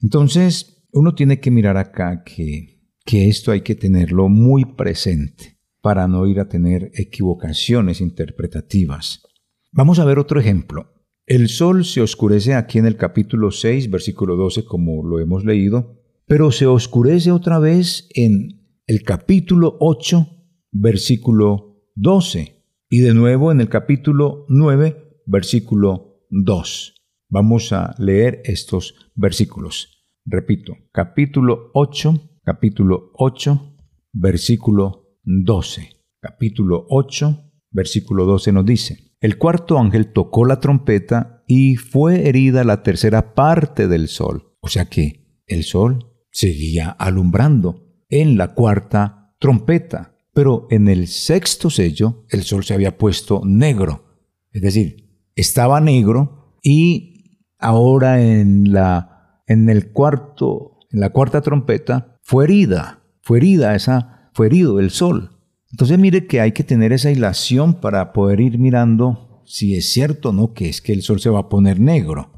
Entonces 0.03 0.85
uno 0.91 1.15
tiene 1.15 1.39
que 1.39 1.53
mirar 1.53 1.77
acá 1.77 2.25
que, 2.25 2.81
que 3.05 3.29
esto 3.29 3.53
hay 3.53 3.61
que 3.61 3.77
tenerlo 3.77 4.29
muy 4.29 4.65
presente 4.65 5.61
para 5.81 6.09
no 6.09 6.27
ir 6.27 6.41
a 6.41 6.49
tener 6.49 6.91
equivocaciones 6.95 8.01
interpretativas. 8.01 9.23
Vamos 9.71 10.01
a 10.01 10.05
ver 10.05 10.19
otro 10.19 10.41
ejemplo. 10.41 10.93
El 11.25 11.49
sol 11.49 11.85
se 11.85 12.01
oscurece 12.01 12.55
aquí 12.55 12.79
en 12.79 12.87
el 12.87 12.97
capítulo 12.97 13.53
6, 13.53 13.89
versículo 13.89 14.35
12, 14.35 14.65
como 14.65 15.07
lo 15.07 15.21
hemos 15.21 15.45
leído, 15.45 16.03
pero 16.27 16.51
se 16.51 16.67
oscurece 16.67 17.31
otra 17.31 17.61
vez 17.61 18.09
en 18.17 18.60
el 18.91 19.05
capítulo 19.05 19.77
8, 19.79 20.27
versículo 20.73 21.81
12, 21.95 22.65
y 22.89 22.99
de 22.99 23.15
nuevo 23.15 23.53
en 23.53 23.61
el 23.61 23.69
capítulo 23.69 24.47
9, 24.49 25.23
versículo 25.27 26.27
2. 26.31 26.95
Vamos 27.29 27.73
a 27.73 27.95
leer 27.99 28.43
estos 28.43 29.13
versículos. 29.15 30.09
Repito, 30.25 30.73
capítulo 30.91 31.71
8, 31.75 32.41
capítulo 32.43 33.13
8, 33.15 33.77
versículo 34.13 35.21
12. 35.23 35.89
Capítulo 36.21 36.85
8, 36.89 37.45
versículo 37.71 38.25
12 38.25 38.51
nos 38.51 38.67
dice, 38.67 39.15
el 39.21 39.39
cuarto 39.39 39.79
ángel 39.79 40.13
tocó 40.13 40.45
la 40.45 40.59
trompeta 40.59 41.45
y 41.47 41.77
fue 41.77 42.29
herida 42.29 42.65
la 42.65 42.83
tercera 42.83 43.37
parte 43.37 43.87
del 43.87 44.09
sol. 44.09 44.57
O 44.59 44.67
sea 44.67 44.87
que 44.87 45.45
el 45.47 45.63
sol 45.63 46.11
seguía 46.33 46.91
alumbrando 46.91 47.90
en 48.11 48.37
la 48.37 48.55
cuarta 48.55 49.35
trompeta, 49.39 50.17
pero 50.35 50.67
en 50.71 50.89
el 50.89 51.07
sexto 51.07 51.71
sello 51.71 52.27
el 52.29 52.43
sol 52.43 52.65
se 52.65 52.75
había 52.75 52.99
puesto 52.99 53.43
negro. 53.45 54.19
Es 54.53 54.63
decir, 54.63 55.09
estaba 55.35 55.81
negro 55.81 56.59
y 56.63 57.47
ahora 57.59 58.23
en 58.23 58.73
la 58.73 59.43
en 59.47 59.69
el 59.69 59.93
cuarto 59.93 60.79
en 60.91 61.01
la 61.01 61.11
cuarta 61.11 61.41
trompeta 61.41 62.19
fue 62.23 62.45
herida, 62.45 63.03
fue 63.23 63.39
herida 63.39 63.75
esa 63.75 64.31
fue 64.35 64.47
herido 64.47 64.81
el 64.81 64.91
sol. 64.91 65.37
Entonces 65.71 65.99
mire 65.99 66.27
que 66.27 66.41
hay 66.41 66.53
que 66.53 66.65
tener 66.65 66.93
esa 66.93 67.11
hilación 67.11 67.75
para 67.75 68.13
poder 68.13 68.41
ir 68.41 68.59
mirando 68.59 69.43
si 69.47 69.77
es 69.77 69.93
cierto 69.93 70.31
o 70.31 70.33
no 70.33 70.53
que 70.53 70.69
es 70.69 70.81
que 70.81 70.93
el 70.93 71.03
sol 71.03 71.21
se 71.21 71.31
va 71.31 71.41
a 71.41 71.49
poner 71.49 71.81
negro. 71.81 72.33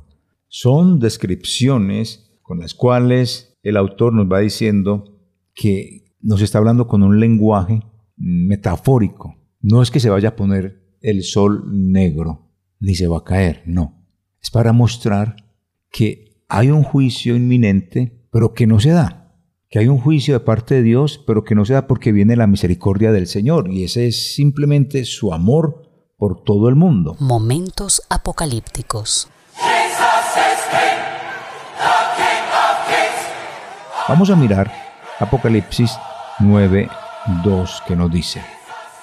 Son 0.49 0.99
descripciones 0.99 2.39
con 2.43 2.61
las 2.61 2.75
cuales 2.75 3.59
el 3.63 3.77
autor 3.77 4.13
nos 4.13 4.31
va 4.31 4.41
diciendo 4.41 5.12
que 5.55 6.17
nos 6.21 6.41
está 6.43 6.59
hablando 6.59 6.87
con 6.87 7.03
un 7.03 7.19
lenguaje 7.21 7.83
metafórico. 8.17 9.37
No 9.61 9.83
es 9.83 9.91
que 9.91 10.01
se 10.01 10.11
vaya 10.11 10.31
a 10.31 10.37
poner 10.37 10.97
el 11.01 11.23
sol 11.23 11.65
negro, 11.67 12.51
ni 12.81 12.95
se 12.95 13.09
va 13.09 13.19
a 13.19 13.25
caer, 13.25 13.63
no. 13.67 14.07
Es 14.41 14.51
para 14.51 14.73
mostrar 14.73 15.37
que 15.91 16.45
hay 16.49 16.71
un 16.71 16.83
juicio 16.83 17.37
inminente, 17.37 18.27
pero 18.31 18.55
que 18.55 18.67
no 18.67 18.81
se 18.81 18.91
da 18.91 19.23
que 19.73 19.79
hay 19.79 19.89
un 19.89 19.99
juicio 19.99 20.35
de 20.35 20.41
parte 20.41 20.75
de 20.75 20.83
Dios, 20.83 21.19
pero 21.27 21.45
que 21.45 21.55
no 21.55 21.65
se 21.65 21.73
da 21.73 21.87
porque 21.87 22.13
viene 22.13 22.37
la 22.37 22.47
misericordia 22.47 23.11
del 23.11 23.27
Señor, 23.27 23.71
y 23.71 23.85
ese 23.85 24.07
es 24.07 24.35
simplemente 24.35 25.07
su 25.07 25.33
amor 25.33 25.89
por 26.19 26.45
todo 26.45 26.69
el 26.69 26.77
mundo. 26.77 27.17
Momentos 27.21 28.03
apocalípticos. 28.11 29.31
Vamos 34.07 34.29
a 34.29 34.37
mirar 34.37 34.71
Apocalipsis 35.19 35.93
9, 36.41 36.89
2 37.45 37.83
que 37.87 37.97
nos 37.97 38.11
dice, 38.11 38.43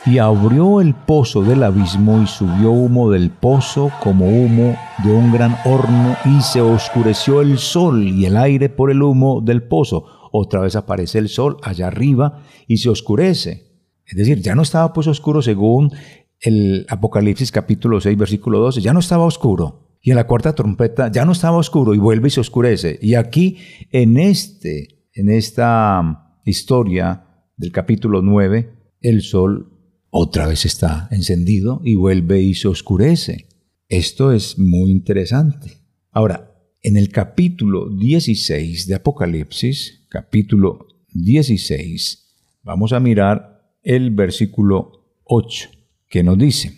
y 0.05 0.17
abrió 0.17 0.81
el 0.81 0.95
pozo 0.95 1.43
del 1.43 1.63
abismo 1.63 2.21
y 2.21 2.27
subió 2.27 2.71
humo 2.71 3.11
del 3.11 3.29
pozo 3.29 3.91
como 4.01 4.27
humo 4.27 4.77
de 5.03 5.11
un 5.11 5.31
gran 5.31 5.57
horno 5.65 6.15
y 6.25 6.41
se 6.41 6.61
oscureció 6.61 7.41
el 7.41 7.57
sol 7.57 8.07
y 8.07 8.25
el 8.25 8.37
aire 8.37 8.69
por 8.69 8.91
el 8.91 9.03
humo 9.03 9.41
del 9.41 9.63
pozo 9.63 10.05
otra 10.31 10.61
vez 10.61 10.75
aparece 10.75 11.19
el 11.19 11.29
sol 11.29 11.57
allá 11.63 11.87
arriba 11.87 12.43
y 12.67 12.77
se 12.77 12.89
oscurece. 12.89 13.67
Es 14.05 14.17
decir, 14.17 14.41
ya 14.41 14.55
no 14.55 14.61
estaba 14.61 14.93
pues 14.93 15.07
oscuro 15.07 15.41
según 15.41 15.91
el 16.39 16.85
Apocalipsis 16.89 17.51
capítulo 17.51 17.99
6 17.99 18.17
versículo 18.17 18.59
12, 18.59 18.81
ya 18.81 18.93
no 18.93 18.99
estaba 18.99 19.25
oscuro. 19.25 19.97
Y 20.01 20.11
en 20.11 20.15
la 20.15 20.27
cuarta 20.27 20.55
trompeta 20.55 21.11
ya 21.11 21.25
no 21.25 21.33
estaba 21.33 21.57
oscuro 21.57 21.93
y 21.93 21.97
vuelve 21.97 22.29
y 22.29 22.31
se 22.31 22.39
oscurece. 22.39 22.97
Y 23.01 23.15
aquí 23.15 23.57
en 23.91 24.17
este 24.17 24.98
en 25.19 25.27
esta 25.27 26.39
historia 26.45 27.25
del 27.57 27.73
capítulo 27.73 28.21
9, 28.21 28.71
el 29.01 29.21
sol 29.21 29.69
otra 30.09 30.47
vez 30.47 30.65
está 30.65 31.09
encendido 31.11 31.81
y 31.83 31.95
vuelve 31.95 32.41
y 32.41 32.53
se 32.53 32.69
oscurece. 32.69 33.49
Esto 33.89 34.31
es 34.31 34.57
muy 34.57 34.89
interesante. 34.91 35.81
Ahora, 36.11 36.55
en 36.81 36.95
el 36.95 37.09
capítulo 37.09 37.89
16 37.89 38.87
de 38.87 38.95
Apocalipsis, 38.95 40.07
capítulo 40.09 40.87
16, 41.13 42.59
vamos 42.63 42.93
a 42.93 43.01
mirar 43.01 43.75
el 43.83 44.11
versículo 44.11 45.17
8, 45.25 45.69
que 46.07 46.23
nos 46.23 46.37
dice, 46.37 46.71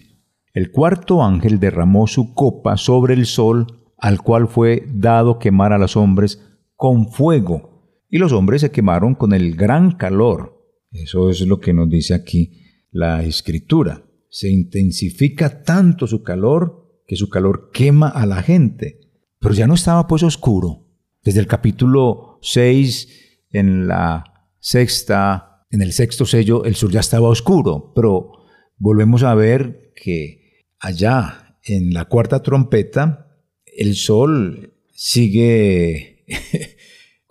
el 0.55 0.71
cuarto 0.71 1.23
ángel 1.23 1.59
derramó 1.59 2.07
su 2.07 2.33
copa 2.33 2.75
sobre 2.77 3.13
el 3.13 3.27
sol, 3.27 3.67
al 3.99 4.19
cual 4.23 4.47
fue 4.47 4.87
dado 4.91 5.37
quemar 5.37 5.73
a 5.73 5.77
los 5.77 5.95
hombres 5.95 6.41
con 6.75 7.07
fuego, 7.11 7.70
y 8.11 8.17
los 8.17 8.33
hombres 8.33 8.61
se 8.61 8.71
quemaron 8.71 9.15
con 9.15 9.33
el 9.33 9.55
gran 9.55 9.93
calor. 9.93 10.61
Eso 10.91 11.29
es 11.29 11.39
lo 11.47 11.61
que 11.61 11.73
nos 11.73 11.89
dice 11.89 12.13
aquí 12.13 12.61
la 12.91 13.23
escritura. 13.23 14.03
Se 14.29 14.49
intensifica 14.49 15.63
tanto 15.63 16.05
su 16.07 16.21
calor 16.21 17.01
que 17.07 17.15
su 17.15 17.29
calor 17.29 17.71
quema 17.71 18.09
a 18.09 18.25
la 18.25 18.43
gente. 18.43 18.99
Pero 19.39 19.53
ya 19.53 19.65
no 19.65 19.75
estaba 19.75 20.07
pues 20.07 20.23
oscuro. 20.23 20.89
Desde 21.23 21.39
el 21.39 21.47
capítulo 21.47 22.37
6 22.41 23.47
en 23.51 23.87
la 23.87 24.25
sexta, 24.59 25.65
en 25.71 25.81
el 25.81 25.93
sexto 25.93 26.25
sello, 26.25 26.65
el 26.65 26.75
sur 26.75 26.91
ya 26.91 26.99
estaba 26.99 27.29
oscuro, 27.29 27.93
pero 27.95 28.31
volvemos 28.77 29.23
a 29.23 29.35
ver 29.35 29.93
que 29.95 30.65
allá 30.79 31.57
en 31.63 31.93
la 31.93 32.05
cuarta 32.05 32.43
trompeta, 32.43 33.37
el 33.65 33.95
sol 33.95 34.73
sigue 34.91 36.25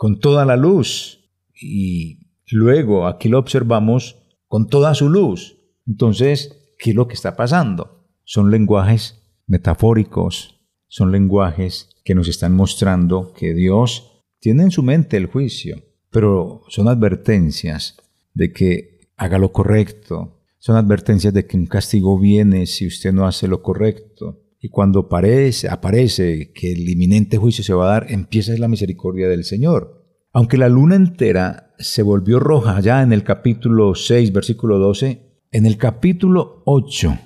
con 0.01 0.19
toda 0.19 0.47
la 0.47 0.57
luz 0.57 1.29
y 1.53 2.21
luego 2.51 3.07
aquí 3.07 3.29
lo 3.29 3.39
observamos 3.39 4.17
con 4.49 4.67
toda 4.67 4.95
su 4.95 5.11
luz. 5.11 5.59
Entonces, 5.87 6.75
¿qué 6.79 6.91
es 6.91 6.97
lo 6.97 7.07
que 7.07 7.13
está 7.13 7.37
pasando? 7.37 8.09
Son 8.25 8.51
lenguajes 8.51 9.23
metafóricos, 9.47 10.59
son 10.89 11.13
lenguajes 11.13 11.91
que 12.03 12.15
nos 12.15 12.29
están 12.29 12.55
mostrando 12.55 13.35
que 13.35 13.53
Dios 13.53 14.25
tiene 14.39 14.63
en 14.63 14.71
su 14.71 14.83
mente 14.83 15.19
el 15.19 15.27
juicio 15.27 15.83
pero 16.11 16.63
son 16.69 16.89
advertencias 16.89 17.97
de 18.35 18.53
que 18.53 19.01
haga 19.17 19.39
lo 19.39 19.53
correcto, 19.53 20.41
son 20.59 20.77
advertencias 20.77 21.33
de 21.33 21.47
que 21.47 21.57
un 21.57 21.67
castigo 21.67 22.19
viene 22.19 22.67
si 22.67 22.87
usted 22.87 23.13
no 23.13 23.27
hace 23.27 23.49
lo 23.49 23.63
correcto. 23.63 24.43
Y 24.61 24.69
cuando 24.69 25.01
aparece, 25.01 25.69
aparece 25.69 26.53
que 26.53 26.73
el 26.73 26.89
inminente 26.89 27.39
juicio 27.39 27.65
se 27.65 27.73
va 27.73 27.87
a 27.87 27.93
dar, 27.93 28.13
empieza 28.13 28.57
la 28.59 28.69
misericordia 28.69 29.27
del 29.29 29.45
Señor. 29.45 30.05
Aunque 30.33 30.59
la 30.59 30.69
luna 30.69 30.97
entera 30.97 31.75
se 31.79 32.03
volvió 32.03 32.39
roja 32.39 32.79
ya 32.81 33.03
en 33.03 33.13
el 33.13 33.25
capítulo 33.25 33.95
6, 33.95 34.33
versículo 34.33 34.79
12, 34.79 35.47
en 35.51 35.67
el 35.67 35.79
capítulo 35.79 36.63
8 36.67 37.19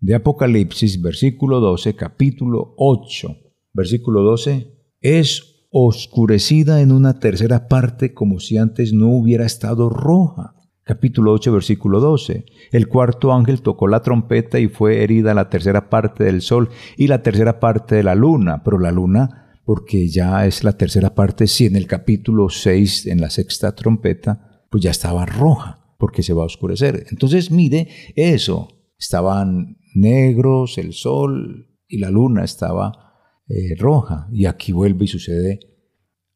de 0.00 0.14
Apocalipsis, 0.14 1.00
versículo 1.00 1.60
12, 1.60 1.96
capítulo 1.96 2.74
8, 2.76 3.36
versículo 3.72 4.22
12, 4.22 4.76
es 5.00 5.66
oscurecida 5.70 6.82
en 6.82 6.92
una 6.92 7.18
tercera 7.18 7.68
parte 7.68 8.12
como 8.12 8.38
si 8.38 8.58
antes 8.58 8.92
no 8.92 9.08
hubiera 9.08 9.46
estado 9.46 9.88
roja. 9.88 10.54
Capítulo 10.84 11.32
8, 11.32 11.52
versículo 11.52 12.00
12. 12.00 12.44
El 12.72 12.88
cuarto 12.88 13.32
ángel 13.32 13.62
tocó 13.62 13.86
la 13.86 14.02
trompeta 14.02 14.58
y 14.58 14.66
fue 14.66 15.04
herida 15.04 15.32
la 15.32 15.48
tercera 15.48 15.88
parte 15.88 16.24
del 16.24 16.40
sol 16.42 16.70
y 16.96 17.06
la 17.06 17.22
tercera 17.22 17.60
parte 17.60 17.94
de 17.94 18.02
la 18.02 18.16
luna, 18.16 18.64
pero 18.64 18.80
la 18.80 18.90
luna, 18.90 19.60
porque 19.64 20.08
ya 20.08 20.44
es 20.44 20.64
la 20.64 20.76
tercera 20.76 21.14
parte, 21.14 21.46
si 21.46 21.66
en 21.66 21.76
el 21.76 21.86
capítulo 21.86 22.48
6, 22.48 23.06
en 23.06 23.20
la 23.20 23.30
sexta 23.30 23.76
trompeta, 23.76 24.64
pues 24.70 24.82
ya 24.82 24.90
estaba 24.90 25.24
roja, 25.24 25.94
porque 25.98 26.24
se 26.24 26.32
va 26.32 26.42
a 26.42 26.46
oscurecer. 26.46 27.06
Entonces 27.10 27.52
mire 27.52 27.88
eso, 28.16 28.66
estaban 28.98 29.76
negros 29.94 30.78
el 30.78 30.94
sol 30.94 31.68
y 31.86 31.98
la 31.98 32.10
luna 32.10 32.42
estaba 32.42 33.12
eh, 33.46 33.76
roja. 33.78 34.26
Y 34.32 34.46
aquí 34.46 34.72
vuelve 34.72 35.04
y 35.04 35.08
sucede 35.08 35.60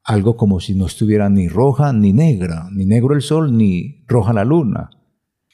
algo 0.07 0.37
como 0.37 0.61
si 0.61 0.75
no 0.75 0.87
estuviera 0.87 1.29
ni 1.29 1.49
roja 1.49 1.93
ni 1.93 2.13
negra, 2.13 2.69
ni 2.73 2.87
negro 2.87 3.15
el 3.15 3.23
sol 3.23 3.57
ni 3.57 4.05
roja 4.07 4.33
la 4.33 4.45
luna. 4.45 4.91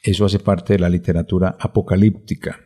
Eso 0.02 0.26
hace 0.26 0.38
parte 0.38 0.74
de 0.74 0.78
la 0.78 0.90
literatura 0.90 1.56
apocalíptica. 1.58 2.60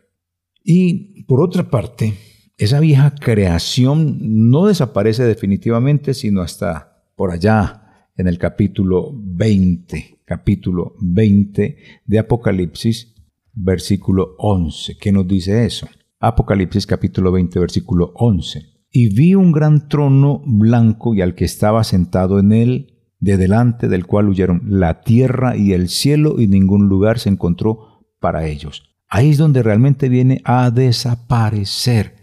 Y 0.65 1.23
por 1.25 1.41
otra 1.41 1.71
parte, 1.71 2.15
esa 2.59 2.81
vieja 2.81 3.15
creación 3.15 4.19
no 4.51 4.67
desaparece 4.67 5.23
definitivamente, 5.25 6.13
sino 6.13 6.43
hasta 6.43 7.05
por 7.15 7.31
allá, 7.31 7.83
en 8.17 8.27
el 8.27 8.39
capítulo 8.39 9.13
20, 9.15 10.23
capítulo 10.25 10.95
20 11.01 11.77
de 12.05 12.19
Apocalipsis, 12.19 13.15
versículo 13.53 14.35
11. 14.39 14.97
¿Qué 14.99 15.13
nos 15.13 15.29
dice 15.29 15.67
eso? 15.67 15.87
Apocalipsis 16.19 16.87
capítulo 16.87 17.31
20, 17.31 17.59
versículo 17.61 18.13
11. 18.17 18.76
Y 18.99 19.15
vi 19.15 19.35
un 19.35 19.53
gran 19.53 19.91
trono 19.91 20.43
blanco 20.47 21.15
y 21.15 21.21
al 21.21 21.35
que 21.35 21.45
estaba 21.45 21.85
sentado 21.85 22.39
en 22.39 22.51
él, 22.51 22.95
de 23.21 23.37
delante 23.37 23.89
del 23.89 24.07
cual 24.07 24.27
huyeron 24.27 24.63
la 24.65 25.03
tierra 25.03 25.55
y 25.55 25.75
el 25.75 25.91
cielo 25.91 26.41
y 26.41 26.47
ningún 26.47 26.89
lugar 26.89 27.19
se 27.19 27.29
encontró 27.29 28.07
para 28.21 28.47
ellos. 28.47 28.85
Ahí 29.07 29.29
es 29.29 29.37
donde 29.37 29.63
realmente 29.63 30.09
viene 30.09 30.41
a 30.47 30.71
desaparecer 30.71 32.15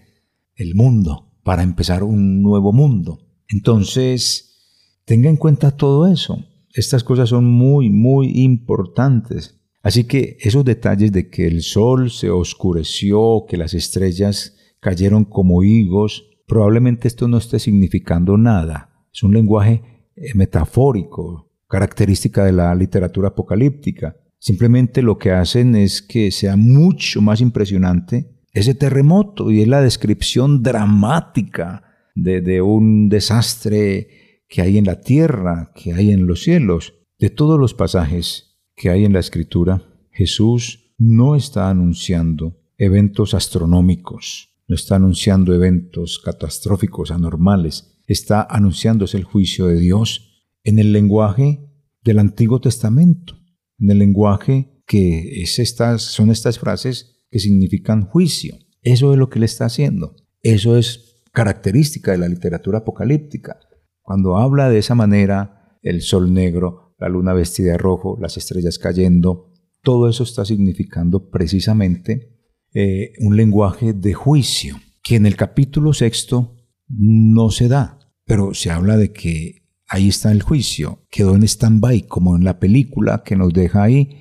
el 0.56 0.74
mundo 0.74 1.38
para 1.44 1.62
empezar 1.62 2.04
un 2.04 2.42
nuevo 2.42 2.74
mundo. 2.74 3.20
Entonces, 3.50 4.58
tenga 5.06 5.30
en 5.30 5.38
cuenta 5.38 5.78
todo 5.78 6.08
eso. 6.08 6.44
Estas 6.74 7.04
cosas 7.04 7.30
son 7.30 7.46
muy, 7.46 7.92
muy 7.92 8.32
importantes. 8.42 9.60
Así 9.84 10.06
que 10.06 10.38
esos 10.40 10.66
detalles 10.66 11.12
de 11.12 11.30
que 11.30 11.46
el 11.46 11.62
sol 11.62 12.10
se 12.10 12.32
oscureció, 12.32 13.46
que 13.48 13.58
las 13.58 13.76
estrellas 13.76 14.56
cayeron 14.80 15.24
como 15.24 15.62
higos, 15.62 16.32
probablemente 16.54 17.08
esto 17.08 17.28
no 17.28 17.38
esté 17.38 17.58
significando 17.58 18.38
nada. 18.38 19.08
Es 19.12 19.24
un 19.24 19.34
lenguaje 19.34 19.82
eh, 20.16 20.36
metafórico, 20.36 21.52
característica 21.68 22.46
de 22.46 22.52
la 22.52 22.76
literatura 22.76 23.30
apocalíptica. 23.30 24.16
Simplemente 24.38 25.02
lo 25.02 25.18
que 25.18 25.32
hacen 25.32 25.76
es 25.76 26.04
que 26.04 26.30
sea 26.30 26.56
mucho 26.56 27.24
más 27.24 27.42
impresionante 27.42 28.30
ese 28.52 28.76
terremoto 28.76 29.50
y 29.50 29.64
es 29.64 29.68
la 29.68 29.82
descripción 29.82 30.62
dramática 30.62 31.86
de, 32.14 32.42
de, 32.42 32.62
un 32.62 33.10
desastre 33.10 34.44
que 34.48 34.62
hay 34.62 34.78
en 34.78 34.86
la 34.86 35.02
tierra, 35.02 35.72
que 35.74 35.96
hay 35.96 36.12
en 36.12 36.28
los 36.28 36.44
cielos. 36.44 36.94
De 37.18 37.32
todos 37.32 37.60
los 37.60 37.74
pasajes 37.74 38.60
que 38.76 38.92
hay 38.92 39.06
en 39.06 39.14
la 39.14 39.22
escritura, 39.22 39.82
Jesús 40.12 40.94
no 41.00 41.36
está 41.36 41.72
anunciando 41.72 42.60
eventos 42.78 43.34
astronómicos, 43.34 44.53
no 44.68 44.76
está 44.76 44.96
anunciando 44.96 45.54
eventos 45.54 46.20
catastróficos 46.24 47.12
anormales, 47.12 48.00
está 48.08 48.46
anunciándose 48.50 49.18
el 49.18 49.24
juicio 49.24 49.68
de 49.68 49.78
Dios 49.78 50.46
en 50.64 50.80
el 50.80 50.92
lenguaje 50.92 51.70
del 52.04 52.20
Antiguo 52.20 52.62
Testamento, 52.62 53.36
en 53.80 53.92
el 53.92 54.00
lenguaje 54.00 54.82
que 54.86 55.42
es 55.42 55.60
estas, 55.60 56.02
son 56.02 56.30
estas 56.30 56.60
frases 56.60 57.26
que 57.30 57.40
significan 57.40 58.06
juicio. 58.06 58.58
Eso 58.82 59.14
es 59.14 59.20
lo 59.20 59.30
que 59.30 59.40
él 59.40 59.44
está 59.44 59.66
haciendo. 59.66 60.16
Eso 60.42 60.78
es 60.78 61.24
característica 61.32 62.12
de 62.12 62.18
la 62.18 62.28
literatura 62.28 62.80
apocalíptica. 62.80 63.60
Cuando 64.02 64.38
habla 64.38 64.70
de 64.70 64.80
esa 64.80 64.94
manera, 64.94 65.78
el 65.82 66.02
sol 66.02 66.34
negro, 66.34 66.96
la 67.00 67.10
luna 67.10 67.34
vestida 67.34 67.72
de 67.72 67.78
rojo, 67.78 68.18
las 68.22 68.38
estrellas 68.38 68.78
cayendo, 68.78 69.52
todo 69.82 70.10
eso 70.10 70.24
está 70.24 70.46
significando 70.46 71.30
precisamente 71.30 72.33
eh, 72.74 73.14
un 73.20 73.38
lenguaje 73.38 73.94
de 73.94 74.14
juicio, 74.14 74.80
que 75.04 75.16
en 75.16 75.26
el 75.26 75.36
capítulo 75.36 75.94
sexto 75.94 76.56
no 76.88 77.50
se 77.50 77.68
da, 77.68 78.00
pero 78.26 78.54
se 78.54 78.72
habla 78.72 78.98
de 78.98 79.12
que 79.12 79.64
ahí 79.88 80.08
está 80.08 80.32
el 80.32 80.42
juicio, 80.42 81.06
quedó 81.12 81.36
en 81.36 81.44
stand-by, 81.44 82.08
como 82.08 82.36
en 82.36 82.44
la 82.44 82.60
película 82.60 83.24
que 83.24 83.36
nos 83.36 83.54
deja 83.54 83.84
ahí, 83.84 84.18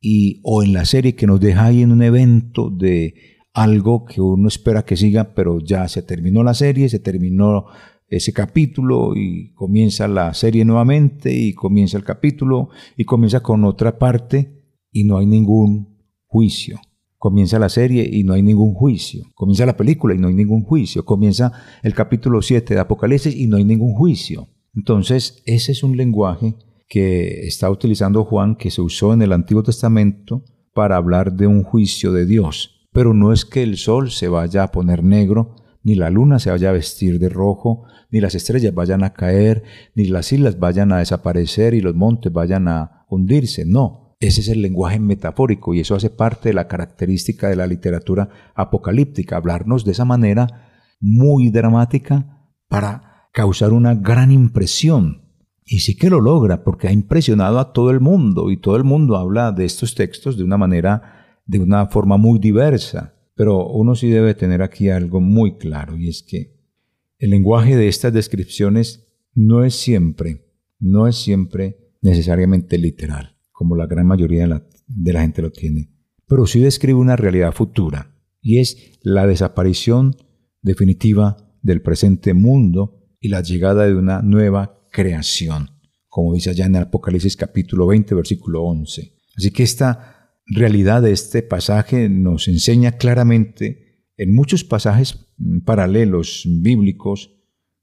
y, 0.00 0.40
o 0.42 0.62
en 0.62 0.72
la 0.72 0.84
serie 0.84 1.14
que 1.14 1.26
nos 1.26 1.40
deja 1.40 1.66
ahí 1.66 1.82
en 1.82 1.92
un 1.92 2.02
evento 2.02 2.70
de 2.70 3.14
algo 3.52 4.04
que 4.04 4.20
uno 4.20 4.48
espera 4.48 4.84
que 4.84 4.96
siga, 4.96 5.32
pero 5.34 5.60
ya 5.60 5.86
se 5.88 6.02
terminó 6.02 6.42
la 6.42 6.54
serie, 6.54 6.88
se 6.88 6.98
terminó 6.98 7.66
ese 8.08 8.32
capítulo 8.32 9.14
y 9.16 9.52
comienza 9.54 10.08
la 10.08 10.34
serie 10.34 10.64
nuevamente 10.64 11.32
y 11.32 11.52
comienza 11.54 11.96
el 11.96 12.04
capítulo 12.04 12.70
y 12.96 13.04
comienza 13.04 13.40
con 13.40 13.64
otra 13.64 13.98
parte 13.98 14.62
y 14.90 15.04
no 15.04 15.18
hay 15.18 15.26
ningún 15.26 15.96
juicio. 16.26 16.80
Comienza 17.24 17.58
la 17.58 17.70
serie 17.70 18.06
y 18.12 18.22
no 18.22 18.34
hay 18.34 18.42
ningún 18.42 18.74
juicio. 18.74 19.24
Comienza 19.34 19.64
la 19.64 19.78
película 19.78 20.14
y 20.14 20.18
no 20.18 20.28
hay 20.28 20.34
ningún 20.34 20.62
juicio. 20.62 21.06
Comienza 21.06 21.52
el 21.82 21.94
capítulo 21.94 22.42
7 22.42 22.74
de 22.74 22.80
Apocalipsis 22.80 23.34
y 23.34 23.46
no 23.46 23.56
hay 23.56 23.64
ningún 23.64 23.94
juicio. 23.94 24.48
Entonces, 24.74 25.42
ese 25.46 25.72
es 25.72 25.82
un 25.82 25.96
lenguaje 25.96 26.54
que 26.86 27.46
está 27.46 27.70
utilizando 27.70 28.26
Juan, 28.26 28.56
que 28.56 28.70
se 28.70 28.82
usó 28.82 29.14
en 29.14 29.22
el 29.22 29.32
Antiguo 29.32 29.62
Testamento 29.62 30.44
para 30.74 30.96
hablar 30.96 31.32
de 31.32 31.46
un 31.46 31.62
juicio 31.62 32.12
de 32.12 32.26
Dios. 32.26 32.88
Pero 32.92 33.14
no 33.14 33.32
es 33.32 33.46
que 33.46 33.62
el 33.62 33.78
sol 33.78 34.10
se 34.10 34.28
vaya 34.28 34.64
a 34.64 34.70
poner 34.70 35.02
negro, 35.02 35.56
ni 35.82 35.94
la 35.94 36.10
luna 36.10 36.38
se 36.38 36.50
vaya 36.50 36.68
a 36.68 36.72
vestir 36.72 37.18
de 37.18 37.30
rojo, 37.30 37.84
ni 38.10 38.20
las 38.20 38.34
estrellas 38.34 38.74
vayan 38.74 39.02
a 39.02 39.14
caer, 39.14 39.62
ni 39.94 40.04
las 40.04 40.30
islas 40.30 40.58
vayan 40.58 40.92
a 40.92 40.98
desaparecer 40.98 41.72
y 41.72 41.80
los 41.80 41.94
montes 41.94 42.30
vayan 42.30 42.68
a 42.68 43.06
hundirse. 43.08 43.64
No, 43.64 44.03
ese 44.26 44.40
es 44.40 44.48
el 44.48 44.62
lenguaje 44.62 44.98
metafórico 44.98 45.74
y 45.74 45.80
eso 45.80 45.94
hace 45.94 46.10
parte 46.10 46.48
de 46.48 46.54
la 46.54 46.68
característica 46.68 47.48
de 47.48 47.56
la 47.56 47.66
literatura 47.66 48.28
apocalíptica, 48.54 49.36
hablarnos 49.36 49.84
de 49.84 49.92
esa 49.92 50.04
manera 50.04 50.70
muy 51.00 51.50
dramática 51.50 52.48
para 52.68 53.28
causar 53.32 53.72
una 53.72 53.94
gran 53.94 54.30
impresión. 54.30 55.22
Y 55.64 55.80
sí 55.80 55.96
que 55.96 56.10
lo 56.10 56.20
logra 56.20 56.62
porque 56.62 56.88
ha 56.88 56.92
impresionado 56.92 57.58
a 57.58 57.72
todo 57.72 57.90
el 57.90 58.00
mundo 58.00 58.50
y 58.50 58.58
todo 58.58 58.76
el 58.76 58.84
mundo 58.84 59.16
habla 59.16 59.52
de 59.52 59.64
estos 59.64 59.94
textos 59.94 60.36
de 60.36 60.44
una 60.44 60.58
manera, 60.58 61.40
de 61.46 61.58
una 61.58 61.86
forma 61.86 62.16
muy 62.16 62.38
diversa. 62.38 63.14
Pero 63.34 63.66
uno 63.66 63.94
sí 63.94 64.08
debe 64.08 64.34
tener 64.34 64.62
aquí 64.62 64.90
algo 64.90 65.20
muy 65.20 65.56
claro 65.56 65.96
y 65.96 66.08
es 66.08 66.22
que 66.22 66.54
el 67.18 67.30
lenguaje 67.30 67.76
de 67.76 67.88
estas 67.88 68.12
descripciones 68.12 69.06
no 69.34 69.64
es 69.64 69.74
siempre, 69.74 70.46
no 70.78 71.08
es 71.08 71.16
siempre 71.16 71.96
necesariamente 72.00 72.78
literal 72.78 73.33
como 73.54 73.76
la 73.76 73.86
gran 73.86 74.06
mayoría 74.06 74.42
de 74.88 75.12
la, 75.12 75.20
gente 75.22 75.40
lo 75.40 75.52
tiene, 75.52 75.88
pero 76.26 76.44
sí 76.44 76.58
describe 76.58 76.98
una 76.98 77.14
realidad 77.14 77.52
futura, 77.52 78.10
y 78.42 78.58
es 78.58 78.98
la 79.02 79.26
desaparición 79.28 80.16
definitiva 80.60 81.36
del 81.62 81.80
presente 81.80 82.34
mundo 82.34 83.06
y 83.20 83.28
la 83.28 83.42
llegada 83.42 83.86
de 83.86 83.94
una 83.94 84.22
nueva 84.22 84.80
creación, 84.90 85.70
como 86.08 86.34
dice 86.34 86.50
allá 86.50 86.66
en 86.66 86.74
el 86.74 86.82
Apocalipsis 86.82 87.36
capítulo 87.36 87.86
20, 87.86 88.16
versículo 88.16 88.64
11. 88.64 89.14
Así 89.36 89.50
que 89.52 89.62
esta 89.62 90.32
realidad 90.46 91.02
de 91.02 91.12
este 91.12 91.42
pasaje 91.42 92.08
nos 92.08 92.48
enseña 92.48 92.92
claramente 92.98 94.02
en 94.16 94.34
muchos 94.34 94.64
pasajes 94.64 95.28
paralelos 95.64 96.42
bíblicos, 96.44 97.30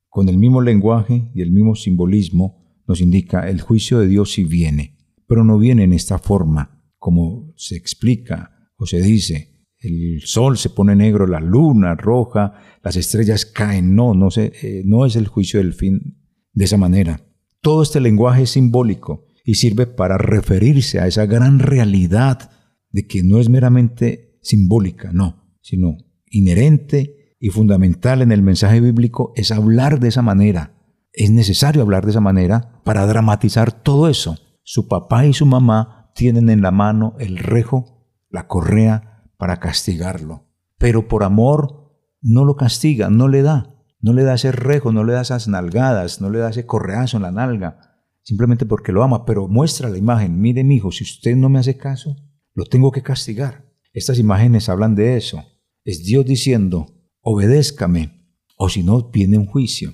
con 0.09 0.27
el 0.27 0.37
mismo 0.37 0.59
lenguaje 0.59 1.31
y 1.33 1.41
el 1.41 1.51
mismo 1.51 1.75
simbolismo, 1.75 2.83
nos 2.85 2.99
indica 2.99 3.49
el 3.49 3.61
juicio 3.61 3.99
de 3.99 4.07
Dios 4.07 4.33
si 4.33 4.43
viene 4.43 5.00
pero 5.31 5.45
no 5.45 5.57
viene 5.57 5.85
en 5.85 5.93
esta 5.93 6.17
forma, 6.17 6.83
como 6.97 7.53
se 7.55 7.77
explica 7.77 8.67
o 8.75 8.85
se 8.85 9.01
dice. 9.01 9.65
El 9.79 10.19
sol 10.25 10.57
se 10.57 10.69
pone 10.69 10.93
negro, 10.93 11.25
la 11.25 11.39
luna 11.39 11.95
roja, 11.95 12.55
las 12.83 12.97
estrellas 12.97 13.45
caen. 13.45 13.95
No, 13.95 14.13
eh, 14.35 14.81
no 14.83 15.05
es 15.05 15.15
el 15.15 15.27
juicio 15.27 15.61
del 15.61 15.73
fin 15.73 16.21
de 16.51 16.65
esa 16.65 16.75
manera. 16.75 17.21
Todo 17.61 17.81
este 17.81 18.01
lenguaje 18.01 18.43
es 18.43 18.49
simbólico 18.49 19.23
y 19.45 19.55
sirve 19.55 19.87
para 19.87 20.17
referirse 20.17 20.99
a 20.99 21.07
esa 21.07 21.25
gran 21.25 21.59
realidad 21.59 22.51
de 22.89 23.07
que 23.07 23.23
no 23.23 23.39
es 23.39 23.47
meramente 23.47 24.37
simbólica, 24.41 25.13
no, 25.13 25.55
sino 25.61 25.95
inherente 26.29 27.37
y 27.39 27.51
fundamental 27.51 28.21
en 28.21 28.33
el 28.33 28.41
mensaje 28.41 28.81
bíblico 28.81 29.31
es 29.37 29.53
hablar 29.53 30.01
de 30.01 30.09
esa 30.09 30.23
manera. 30.23 30.73
Es 31.13 31.31
necesario 31.31 31.83
hablar 31.83 32.03
de 32.03 32.11
esa 32.11 32.19
manera 32.19 32.81
para 32.83 33.07
dramatizar 33.07 33.71
todo 33.71 34.09
eso 34.09 34.37
su 34.71 34.87
papá 34.87 35.25
y 35.25 35.33
su 35.33 35.45
mamá 35.45 36.13
tienen 36.15 36.49
en 36.49 36.61
la 36.61 36.71
mano 36.71 37.17
el 37.19 37.39
rejo, 37.39 38.07
la 38.29 38.47
correa, 38.47 39.27
para 39.35 39.57
castigarlo. 39.57 40.47
Pero 40.77 41.09
por 41.09 41.25
amor 41.25 41.91
no 42.21 42.45
lo 42.45 42.55
castiga, 42.55 43.09
no 43.09 43.27
le 43.27 43.41
da. 43.41 43.75
No 43.99 44.13
le 44.13 44.23
da 44.23 44.35
ese 44.35 44.53
rejo, 44.53 44.93
no 44.93 45.03
le 45.03 45.11
da 45.11 45.23
esas 45.23 45.49
nalgadas, 45.49 46.21
no 46.21 46.29
le 46.29 46.39
da 46.39 46.51
ese 46.51 46.65
correazo 46.65 47.17
en 47.17 47.23
la 47.23 47.33
nalga, 47.33 47.99
simplemente 48.23 48.65
porque 48.65 48.93
lo 48.93 49.03
ama, 49.03 49.25
pero 49.25 49.49
muestra 49.49 49.89
la 49.89 49.97
imagen. 49.97 50.39
Mire, 50.39 50.63
mi 50.63 50.75
hijo, 50.75 50.93
si 50.93 51.03
usted 51.03 51.35
no 51.35 51.49
me 51.49 51.59
hace 51.59 51.75
caso, 51.75 52.15
lo 52.53 52.63
tengo 52.63 52.93
que 52.93 53.03
castigar. 53.03 53.69
Estas 53.91 54.19
imágenes 54.19 54.69
hablan 54.69 54.95
de 54.95 55.17
eso. 55.17 55.43
Es 55.83 56.05
Dios 56.05 56.25
diciendo, 56.25 56.85
obedézcame, 57.19 58.25
o 58.55 58.69
si 58.69 58.83
no, 58.83 59.11
viene 59.11 59.37
un 59.37 59.47
juicio. 59.47 59.93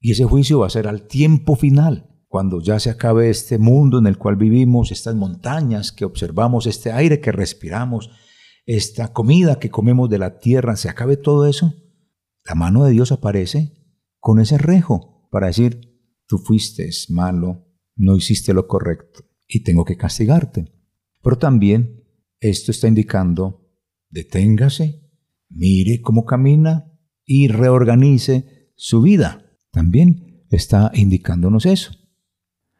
Y 0.00 0.10
ese 0.10 0.24
juicio 0.24 0.58
va 0.58 0.66
a 0.66 0.70
ser 0.70 0.88
al 0.88 1.06
tiempo 1.06 1.54
final 1.54 2.15
cuando 2.28 2.60
ya 2.60 2.78
se 2.80 2.90
acabe 2.90 3.30
este 3.30 3.58
mundo 3.58 3.98
en 3.98 4.06
el 4.06 4.18
cual 4.18 4.36
vivimos, 4.36 4.92
estas 4.92 5.14
montañas 5.14 5.92
que 5.92 6.04
observamos, 6.04 6.66
este 6.66 6.92
aire 6.92 7.20
que 7.20 7.32
respiramos, 7.32 8.10
esta 8.66 9.12
comida 9.12 9.58
que 9.58 9.70
comemos 9.70 10.10
de 10.10 10.18
la 10.18 10.38
tierra, 10.38 10.76
se 10.76 10.88
acabe 10.88 11.16
todo 11.16 11.46
eso, 11.46 11.74
la 12.44 12.54
mano 12.54 12.84
de 12.84 12.92
Dios 12.92 13.12
aparece 13.12 13.72
con 14.18 14.40
ese 14.40 14.58
rejo 14.58 15.28
para 15.30 15.46
decir, 15.48 16.00
tú 16.26 16.38
fuiste 16.38 16.88
malo, 17.08 17.66
no 17.94 18.16
hiciste 18.16 18.52
lo 18.54 18.66
correcto 18.66 19.24
y 19.46 19.62
tengo 19.62 19.84
que 19.84 19.96
castigarte. 19.96 20.72
Pero 21.22 21.38
también 21.38 22.04
esto 22.40 22.70
está 22.70 22.88
indicando, 22.88 23.68
deténgase, 24.10 25.10
mire 25.48 26.00
cómo 26.00 26.24
camina 26.24 26.92
y 27.24 27.48
reorganice 27.48 28.72
su 28.76 29.02
vida. 29.02 29.44
También 29.70 30.44
está 30.50 30.90
indicándonos 30.94 31.66
eso. 31.66 31.92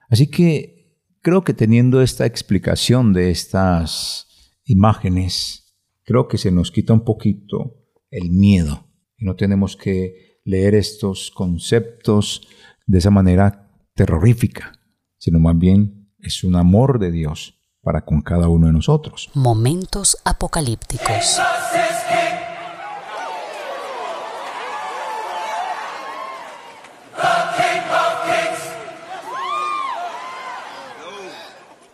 Así 0.08 0.28
que 0.28 1.00
creo 1.22 1.42
que 1.42 1.54
teniendo 1.54 2.02
esta 2.02 2.26
explicación 2.26 3.12
de 3.12 3.30
estas 3.30 4.26
imágenes, 4.64 5.76
creo 6.04 6.28
que 6.28 6.38
se 6.38 6.50
nos 6.50 6.70
quita 6.70 6.92
un 6.92 7.04
poquito 7.04 7.84
el 8.10 8.30
miedo 8.30 8.86
y 9.16 9.24
no 9.24 9.36
tenemos 9.36 9.76
que 9.76 10.40
leer 10.44 10.74
estos 10.74 11.30
conceptos 11.30 12.46
de 12.86 12.98
esa 12.98 13.10
manera 13.10 13.68
terrorífica, 13.94 14.72
sino 15.18 15.40
más 15.40 15.58
bien 15.58 16.12
es 16.20 16.44
un 16.44 16.56
amor 16.56 16.98
de 16.98 17.10
Dios 17.10 17.54
para 17.82 18.04
con 18.04 18.20
cada 18.20 18.48
uno 18.48 18.66
de 18.66 18.72
nosotros. 18.72 19.30
Momentos 19.34 20.16
apocalípticos. 20.24 21.40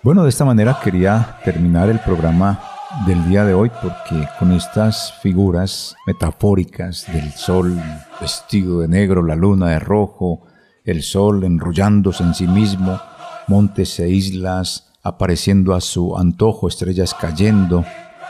Bueno, 0.04 0.24
de 0.24 0.30
esta 0.30 0.44
manera 0.44 0.80
quería 0.82 1.38
terminar 1.44 1.88
el 1.88 2.00
programa 2.00 2.60
del 3.06 3.24
día 3.28 3.44
de 3.44 3.54
hoy 3.54 3.70
porque 3.80 4.26
con 4.36 4.50
estas 4.50 5.12
figuras 5.22 5.94
metafóricas 6.08 7.06
del 7.12 7.30
sol 7.30 7.80
vestido 8.20 8.80
de 8.80 8.88
negro, 8.88 9.22
la 9.22 9.36
luna 9.36 9.68
de 9.68 9.78
rojo, 9.78 10.42
el 10.84 11.04
sol 11.04 11.44
enrollándose 11.44 12.24
en 12.24 12.34
sí 12.34 12.48
mismo, 12.48 13.00
montes 13.46 14.00
e 14.00 14.08
islas 14.08 14.92
apareciendo 15.04 15.72
a 15.72 15.80
su 15.80 16.18
antojo, 16.18 16.66
estrellas 16.66 17.14
cayendo, 17.14 17.84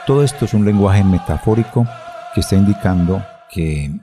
todo 0.06 0.22
esto 0.24 0.44
es 0.44 0.52
un 0.52 0.66
lenguaje 0.66 1.02
metafórico 1.02 1.86
que 2.34 2.40
está 2.40 2.54
indicando 2.54 3.24
que 3.50 3.98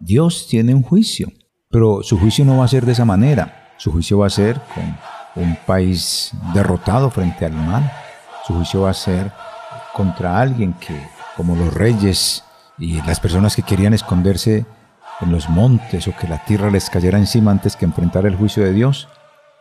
Dios 0.00 0.48
tiene 0.50 0.74
un 0.74 0.82
juicio, 0.82 1.32
pero 1.70 2.02
su 2.02 2.18
juicio 2.18 2.44
no 2.44 2.58
va 2.58 2.66
a 2.66 2.68
ser 2.68 2.84
de 2.84 2.92
esa 2.92 3.06
manera, 3.06 3.72
su 3.78 3.90
juicio 3.90 4.18
va 4.18 4.26
a 4.26 4.30
ser 4.30 4.60
con 4.74 4.84
un 5.36 5.56
país 5.66 6.32
derrotado 6.54 7.10
frente 7.10 7.44
al 7.44 7.52
mal. 7.52 7.90
Su 8.46 8.54
juicio 8.54 8.82
va 8.82 8.90
a 8.90 8.94
ser 8.94 9.32
contra 9.94 10.40
alguien 10.40 10.74
que, 10.74 11.00
como 11.36 11.56
los 11.56 11.72
reyes 11.72 12.44
y 12.78 13.00
las 13.02 13.20
personas 13.20 13.56
que 13.56 13.62
querían 13.62 13.94
esconderse 13.94 14.66
en 15.20 15.32
los 15.32 15.48
montes 15.48 16.08
o 16.08 16.16
que 16.16 16.28
la 16.28 16.44
tierra 16.44 16.70
les 16.70 16.90
cayera 16.90 17.18
encima 17.18 17.50
antes 17.50 17.76
que 17.76 17.84
enfrentar 17.84 18.26
el 18.26 18.36
juicio 18.36 18.62
de 18.62 18.72
Dios, 18.72 19.08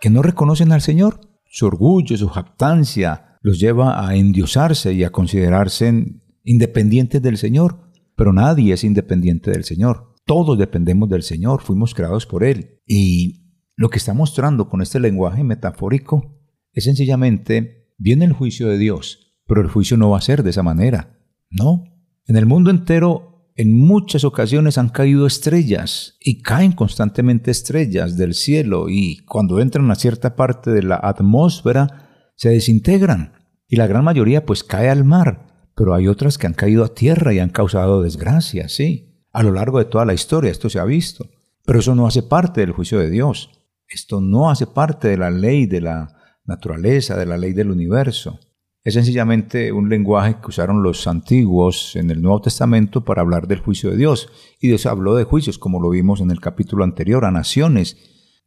que 0.01 0.09
no 0.09 0.21
reconocen 0.21 0.71
al 0.71 0.81
Señor. 0.81 1.21
Su 1.45 1.67
orgullo, 1.67 2.17
su 2.17 2.27
jactancia 2.27 3.37
los 3.41 3.59
lleva 3.59 4.05
a 4.05 4.15
endiosarse 4.15 4.93
y 4.93 5.03
a 5.03 5.11
considerarse 5.11 6.05
independientes 6.43 7.21
del 7.21 7.37
Señor. 7.37 7.79
Pero 8.15 8.33
nadie 8.33 8.73
es 8.73 8.83
independiente 8.83 9.51
del 9.51 9.63
Señor. 9.63 10.13
Todos 10.25 10.57
dependemos 10.57 11.09
del 11.09 11.23
Señor, 11.23 11.61
fuimos 11.61 11.93
creados 11.93 12.25
por 12.25 12.43
Él. 12.43 12.81
Y 12.87 13.44
lo 13.75 13.89
que 13.89 13.97
está 13.97 14.13
mostrando 14.13 14.69
con 14.69 14.81
este 14.81 14.99
lenguaje 14.99 15.43
metafórico 15.43 16.39
es 16.71 16.85
sencillamente, 16.85 17.93
viene 17.97 18.25
el 18.25 18.33
juicio 18.33 18.67
de 18.67 18.77
Dios, 18.77 19.37
pero 19.47 19.61
el 19.61 19.67
juicio 19.67 19.97
no 19.97 20.09
va 20.09 20.17
a 20.17 20.21
ser 20.21 20.43
de 20.43 20.49
esa 20.49 20.63
manera. 20.63 21.19
No. 21.49 21.83
En 22.25 22.37
el 22.37 22.45
mundo 22.45 22.71
entero, 22.71 23.51
en 23.55 23.77
muchas 23.77 24.23
ocasiones 24.23 24.77
han 24.77 24.89
caído 24.89 25.25
estrellas 25.25 26.17
y 26.19 26.41
caen 26.41 26.73
constantemente 26.73 27.51
estrellas 27.51 28.17
del 28.17 28.33
cielo 28.33 28.89
y 28.89 29.23
cuando 29.25 29.61
entran 29.61 29.89
a 29.91 29.95
cierta 29.95 30.35
parte 30.35 30.71
de 30.71 30.83
la 30.83 30.99
atmósfera 31.01 32.31
se 32.35 32.49
desintegran 32.49 33.33
y 33.67 33.77
la 33.77 33.87
gran 33.87 34.03
mayoría 34.03 34.45
pues 34.45 34.63
cae 34.63 34.89
al 34.89 35.05
mar, 35.05 35.69
pero 35.75 35.93
hay 35.93 36.07
otras 36.07 36.37
que 36.37 36.47
han 36.47 36.53
caído 36.53 36.83
a 36.83 36.93
tierra 36.93 37.33
y 37.33 37.39
han 37.39 37.49
causado 37.49 38.01
desgracia, 38.01 38.67
sí. 38.67 39.25
A 39.31 39.43
lo 39.43 39.51
largo 39.51 39.79
de 39.79 39.85
toda 39.85 40.05
la 40.05 40.13
historia 40.13 40.51
esto 40.51 40.69
se 40.69 40.79
ha 40.79 40.85
visto, 40.85 41.29
pero 41.65 41.79
eso 41.79 41.95
no 41.95 42.07
hace 42.07 42.23
parte 42.23 42.61
del 42.61 42.71
juicio 42.71 42.99
de 42.99 43.09
Dios. 43.09 43.64
Esto 43.87 44.21
no 44.21 44.49
hace 44.49 44.67
parte 44.67 45.09
de 45.09 45.17
la 45.17 45.29
ley 45.29 45.65
de 45.65 45.81
la 45.81 46.15
naturaleza, 46.45 47.17
de 47.17 47.25
la 47.25 47.37
ley 47.37 47.53
del 47.53 47.71
universo. 47.71 48.39
Es 48.83 48.93
sencillamente 48.93 49.71
un 49.71 49.89
lenguaje 49.89 50.35
que 50.39 50.47
usaron 50.47 50.83
los 50.83 51.07
antiguos 51.07 51.95
en 51.95 52.11
el 52.11 52.21
Nuevo 52.21 52.41
Testamento 52.41 53.03
para 53.03 53.21
hablar 53.21 53.47
del 53.47 53.59
juicio 53.59 53.89
de 53.89 53.97
Dios. 53.97 54.29
Y 54.61 54.67
Dios 54.67 54.85
habló 54.85 55.15
de 55.15 55.23
juicios, 55.23 55.57
como 55.57 55.81
lo 55.81 55.89
vimos 55.89 56.21
en 56.21 56.29
el 56.29 56.39
capítulo 56.39 56.83
anterior, 56.83 57.25
a 57.25 57.31
naciones, 57.31 57.97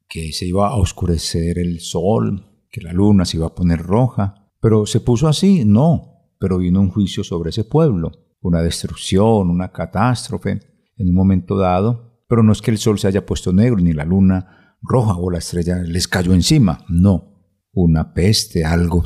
que 0.09 0.33
se 0.33 0.46
iba 0.46 0.68
a 0.68 0.77
oscurecer 0.77 1.59
el 1.59 1.81
sol, 1.81 2.46
que 2.70 2.81
la 2.81 2.92
luna 2.92 3.24
se 3.24 3.37
iba 3.37 3.46
a 3.46 3.55
poner 3.55 3.81
roja. 3.81 4.48
Pero 4.61 4.87
se 4.87 5.01
puso 5.01 5.27
así, 5.27 5.64
no, 5.64 6.33
pero 6.38 6.59
vino 6.59 6.81
un 6.81 6.90
juicio 6.90 7.24
sobre 7.24 7.51
ese 7.51 7.64
pueblo, 7.64 8.12
una 8.40 8.62
destrucción, 8.62 9.51
una 9.51 9.72
catástrofe 9.72 10.61
en 10.96 11.09
un 11.09 11.14
momento 11.14 11.57
dado. 11.57 12.22
Pero 12.29 12.44
no 12.44 12.53
es 12.53 12.62
que 12.62 12.70
el 12.70 12.79
sol 12.79 13.01
se 13.01 13.09
haya 13.09 13.27
puesto 13.27 13.53
negro 13.53 13.81
ni 13.81 13.92
la 13.92 14.05
luna 14.05 14.67
roja 14.81 15.17
o 15.17 15.31
la 15.31 15.38
estrella 15.38 15.77
les 15.79 16.09
cayó 16.09 16.33
encima. 16.35 16.85
No, 16.88 17.38
una 17.73 18.14
peste, 18.14 18.64
algo 18.64 19.05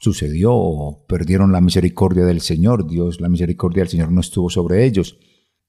sucedió 0.00 1.04
perdieron 1.08 1.50
la 1.50 1.60
misericordia 1.60 2.24
del 2.24 2.40
Señor. 2.40 2.86
Dios, 2.86 3.20
la 3.20 3.28
misericordia 3.28 3.82
del 3.82 3.90
Señor 3.90 4.12
no 4.12 4.20
estuvo 4.20 4.50
sobre 4.50 4.84
ellos. 4.84 5.18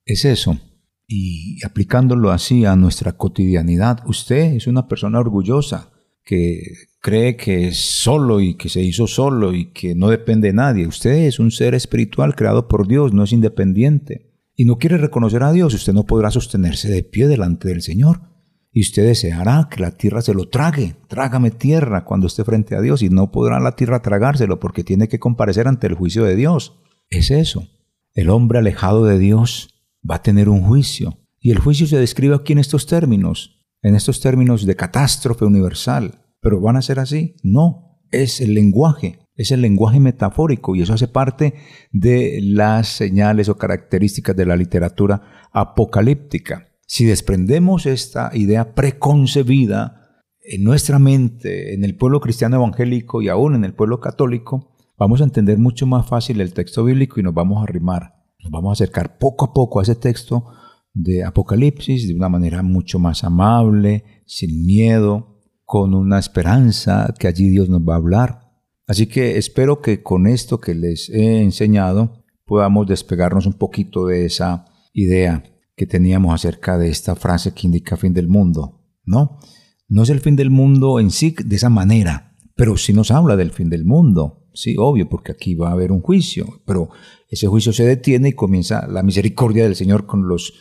Es 0.05 0.25
eso. 0.25 0.59
Y 1.07 1.63
aplicándolo 1.65 2.31
así 2.31 2.65
a 2.65 2.75
nuestra 2.75 3.13
cotidianidad, 3.13 3.99
usted 4.07 4.55
es 4.55 4.67
una 4.67 4.87
persona 4.87 5.19
orgullosa 5.19 5.91
que 6.23 6.61
cree 6.99 7.37
que 7.37 7.67
es 7.67 7.77
solo 7.77 8.41
y 8.41 8.55
que 8.55 8.69
se 8.69 8.81
hizo 8.81 9.05
solo 9.05 9.53
y 9.53 9.71
que 9.71 9.93
no 9.95 10.09
depende 10.09 10.47
de 10.47 10.53
nadie. 10.53 10.87
Usted 10.87 11.27
es 11.27 11.39
un 11.39 11.51
ser 11.51 11.75
espiritual 11.75 12.35
creado 12.35 12.67
por 12.67 12.87
Dios, 12.87 13.13
no 13.13 13.23
es 13.23 13.31
independiente. 13.31 14.33
Y 14.55 14.65
no 14.65 14.77
quiere 14.77 14.97
reconocer 14.97 15.43
a 15.43 15.51
Dios, 15.51 15.73
usted 15.73 15.93
no 15.93 16.05
podrá 16.05 16.31
sostenerse 16.31 16.89
de 16.89 17.03
pie 17.03 17.27
delante 17.27 17.67
del 17.67 17.81
Señor 17.81 18.34
y 18.75 18.81
usted 18.81 19.05
deseará 19.05 19.69
que 19.71 19.79
la 19.79 19.91
tierra 19.91 20.21
se 20.21 20.33
lo 20.33 20.49
trague. 20.49 20.97
Trágame 21.07 21.49
tierra 21.49 22.03
cuando 22.03 22.27
esté 22.27 22.43
frente 22.43 22.75
a 22.75 22.81
Dios 22.81 23.01
y 23.03 23.09
no 23.09 23.31
podrá 23.31 23.61
la 23.61 23.77
tierra 23.77 24.01
tragárselo 24.01 24.59
porque 24.59 24.83
tiene 24.83 25.07
que 25.07 25.17
comparecer 25.17 25.69
ante 25.69 25.87
el 25.87 25.93
juicio 25.93 26.25
de 26.25 26.35
Dios. 26.35 26.77
Es 27.09 27.31
eso. 27.31 27.69
El 28.13 28.29
hombre 28.29 28.59
alejado 28.59 29.05
de 29.05 29.17
Dios 29.17 29.69
va 30.07 30.15
a 30.15 30.21
tener 30.21 30.49
un 30.49 30.61
juicio. 30.61 31.19
Y 31.39 31.51
el 31.51 31.59
juicio 31.59 31.87
se 31.87 31.97
describe 31.97 32.35
aquí 32.35 32.51
en 32.51 32.59
estos 32.59 32.85
términos, 32.85 33.65
en 33.81 33.95
estos 33.95 34.19
términos 34.19 34.65
de 34.65 34.75
catástrofe 34.75 35.45
universal. 35.45 36.25
¿Pero 36.41 36.59
van 36.59 36.75
a 36.75 36.81
ser 36.81 36.99
así? 36.99 37.37
No. 37.43 38.01
Es 38.11 38.41
el 38.41 38.53
lenguaje, 38.53 39.19
es 39.35 39.51
el 39.51 39.61
lenguaje 39.61 40.01
metafórico 40.01 40.75
y 40.75 40.81
eso 40.81 40.93
hace 40.93 41.07
parte 41.07 41.53
de 41.93 42.39
las 42.41 42.89
señales 42.89 43.47
o 43.47 43.57
características 43.57 44.35
de 44.35 44.45
la 44.45 44.57
literatura 44.57 45.49
apocalíptica. 45.53 46.74
Si 46.87 47.05
desprendemos 47.05 47.85
esta 47.85 48.29
idea 48.33 48.75
preconcebida 48.75 50.23
en 50.41 50.63
nuestra 50.63 50.99
mente, 50.99 51.73
en 51.73 51.83
el 51.83 51.97
pueblo 51.97 52.21
cristiano 52.21 52.57
evangélico 52.57 53.21
y 53.21 53.29
aún 53.29 53.55
en 53.55 53.65
el 53.65 53.73
pueblo 53.73 53.99
católico, 53.99 54.75
vamos 54.97 55.21
a 55.21 55.23
entender 55.23 55.57
mucho 55.57 55.87
más 55.87 56.07
fácil 56.07 56.39
el 56.41 56.53
texto 56.53 56.83
bíblico 56.83 57.19
y 57.19 57.23
nos 57.23 57.33
vamos 57.33 57.59
a 57.59 57.63
arrimar, 57.63 58.13
nos 58.39 58.51
vamos 58.51 58.69
a 58.69 58.73
acercar 58.83 59.17
poco 59.17 59.45
a 59.45 59.53
poco 59.53 59.79
a 59.79 59.83
ese 59.83 59.95
texto 59.95 60.45
de 60.93 61.23
Apocalipsis 61.23 62.07
de 62.07 62.13
una 62.13 62.29
manera 62.29 62.61
mucho 62.61 62.99
más 62.99 63.23
amable, 63.23 64.03
sin 64.27 64.65
miedo, 64.65 65.41
con 65.63 65.95
una 65.95 66.19
esperanza 66.19 67.13
que 67.17 67.27
allí 67.27 67.49
Dios 67.49 67.67
nos 67.67 67.81
va 67.81 67.95
a 67.95 67.97
hablar. 67.97 68.51
Así 68.87 69.07
que 69.07 69.39
espero 69.39 69.81
que 69.81 70.03
con 70.03 70.27
esto 70.27 70.59
que 70.59 70.75
les 70.75 71.09
he 71.09 71.41
enseñado 71.41 72.23
podamos 72.45 72.85
despegarnos 72.85 73.47
un 73.47 73.53
poquito 73.53 74.05
de 74.05 74.25
esa 74.25 74.65
idea 74.93 75.43
que 75.75 75.85
teníamos 75.85 76.33
acerca 76.33 76.77
de 76.77 76.89
esta 76.89 77.15
frase 77.15 77.53
que 77.53 77.67
indica 77.67 77.97
fin 77.97 78.13
del 78.13 78.27
mundo. 78.27 78.81
No, 79.03 79.39
no 79.87 80.03
es 80.03 80.09
el 80.09 80.19
fin 80.19 80.35
del 80.35 80.49
mundo 80.49 80.99
en 80.99 81.11
sí 81.11 81.35
de 81.43 81.55
esa 81.55 81.69
manera, 81.69 82.35
pero 82.55 82.77
sí 82.77 82.93
nos 82.93 83.11
habla 83.11 83.35
del 83.35 83.51
fin 83.51 83.69
del 83.69 83.85
mundo. 83.85 84.47
Sí, 84.53 84.75
obvio, 84.77 85.09
porque 85.09 85.33
aquí 85.33 85.53
va 85.53 85.69
a 85.69 85.73
haber 85.73 85.91
un 85.91 86.01
juicio, 86.01 86.61
pero 86.65 86.89
ese 87.29 87.47
juicio 87.47 87.73
se 87.73 87.85
detiene 87.85 88.29
y 88.29 88.33
comienza 88.33 88.87
la 88.87 89.03
misericordia 89.03 89.63
del 89.63 89.75
Señor 89.75 90.05
con 90.05 90.27
los 90.27 90.53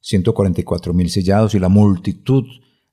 144 0.00 0.94
mil 0.94 1.10
sellados 1.10 1.54
y 1.54 1.58
la 1.58 1.68
multitud 1.68 2.44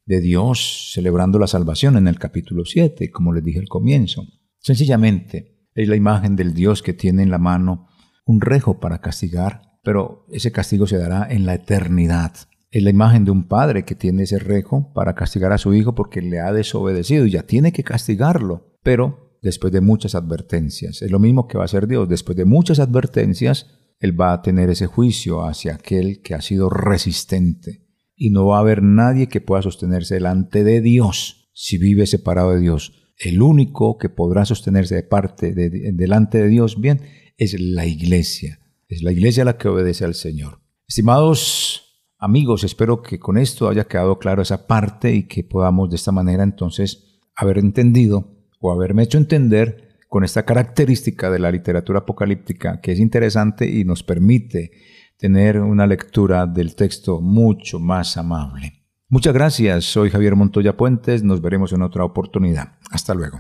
de 0.06 0.22
Dios 0.22 0.92
celebrando 0.94 1.40
la 1.40 1.48
salvación 1.48 1.96
en 1.96 2.08
el 2.08 2.20
capítulo 2.20 2.66
7, 2.66 3.10
como 3.10 3.32
les 3.32 3.44
dije 3.44 3.60
al 3.60 3.70
comienzo. 3.70 4.26
Sencillamente 4.60 5.70
es 5.74 5.88
la 5.88 5.96
imagen 5.96 6.36
del 6.36 6.54
Dios 6.54 6.84
que 6.84 6.94
tiene 6.94 7.24
en 7.24 7.32
la 7.32 7.38
mano 7.38 7.88
un 8.26 8.42
rejo 8.42 8.80
para 8.80 9.00
castigar 9.00 9.69
pero 9.84 10.26
ese 10.32 10.52
castigo 10.52 10.88
se 10.88 10.98
dará 10.98 11.28
en 11.30 11.46
la 11.46 11.56
eternidad. 11.56 12.34
Es 12.72 12.84
la 12.84 12.92
imagen 12.92 13.26
de 13.26 13.32
un 13.32 13.48
padre 13.48 13.84
que 13.84 13.96
tiene 13.96 14.24
ese 14.24 14.38
rejo 14.38 14.92
para 14.94 15.16
castigar 15.16 15.52
a 15.52 15.58
su 15.58 15.74
hijo 15.74 15.96
porque 15.96 16.22
le 16.22 16.40
ha 16.40 16.54
desobedecido 16.54 17.26
y 17.26 17.32
ya 17.32 17.44
tiene 17.44 17.72
que 17.72 17.84
castigarlo, 17.84 18.78
pero 18.84 19.38
después 19.42 19.74
de 19.74 19.82
muchas 19.82 20.16
advertencias. 20.16 21.02
Es 21.02 21.12
lo 21.12 21.20
mismo 21.20 21.48
que 21.48 21.58
va 21.58 21.64
a 21.64 21.66
hacer 21.66 21.88
Dios. 21.88 22.08
Después 22.08 22.38
de 22.38 22.46
muchas 22.46 22.80
advertencias, 22.80 23.68
Él 24.00 24.20
va 24.20 24.34
a 24.34 24.42
tener 24.42 24.70
ese 24.70 24.86
juicio 24.86 25.46
hacia 25.46 25.76
aquel 25.76 26.22
que 26.22 26.36
ha 26.36 26.42
sido 26.42 26.70
resistente. 26.70 27.88
Y 28.16 28.32
no 28.32 28.48
va 28.48 28.58
a 28.58 28.62
haber 28.62 28.84
nadie 28.84 29.28
que 29.28 29.42
pueda 29.42 29.62
sostenerse 29.62 30.16
delante 30.16 30.64
de 30.64 30.82
Dios 30.82 31.50
si 31.54 31.78
vive 31.78 32.06
separado 32.06 32.54
de 32.54 32.60
Dios. 32.60 32.94
El 33.18 33.42
único 33.42 33.98
que 33.98 34.10
podrá 34.10 34.46
sostenerse 34.46 34.96
de 34.96 35.04
parte 35.04 35.54
de, 35.54 35.92
delante 35.94 36.38
de 36.38 36.48
Dios 36.48 36.80
bien 36.80 37.02
es 37.38 37.60
la 37.60 37.86
iglesia. 37.86 38.60
Es 38.90 39.04
la 39.04 39.12
iglesia 39.12 39.46
la 39.46 39.56
que 39.56 39.68
obedece 39.68 40.04
al 40.04 40.16
Señor. 40.16 40.62
Estimados 40.88 42.04
amigos, 42.18 42.64
espero 42.64 43.04
que 43.04 43.20
con 43.20 43.38
esto 43.38 43.70
haya 43.70 43.84
quedado 43.84 44.18
claro 44.18 44.42
esa 44.42 44.66
parte 44.66 45.14
y 45.14 45.28
que 45.28 45.44
podamos 45.44 45.92
de 45.92 45.96
esta 45.96 46.12
manera 46.12 46.44
entonces 46.44 47.22
haber 47.36 47.60
entendido 47.60 48.36
o 48.60 48.72
haberme 48.72 49.04
hecho 49.04 49.20
entender 49.20 49.90
con 50.10 50.24
esta 50.24 50.44
característica 50.44 51.30
de 51.30 51.38
la 51.38 51.52
literatura 51.52 52.00
apocalíptica 52.00 52.82
que 52.82 52.92
es 52.92 53.00
interesante 53.00 53.70
y 53.70 53.86
nos 53.86 54.02
permite 54.02 54.72
tener 55.18 55.60
una 55.60 55.86
lectura 55.86 56.48
del 56.48 56.76
texto 56.76 57.22
mucho 57.22 57.80
más 57.80 58.18
amable. 58.18 58.88
Muchas 59.08 59.36
gracias, 59.36 59.86
soy 59.86 60.10
Javier 60.10 60.36
Montoya 60.36 60.76
Puentes, 60.76 61.24
nos 61.24 61.42
veremos 61.42 61.74
en 61.74 61.84
otra 61.84 62.04
oportunidad. 62.04 62.80
Hasta 62.90 63.14
luego. 63.14 63.40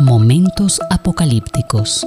Momentos 0.00 0.78
apocalípticos. 0.90 2.06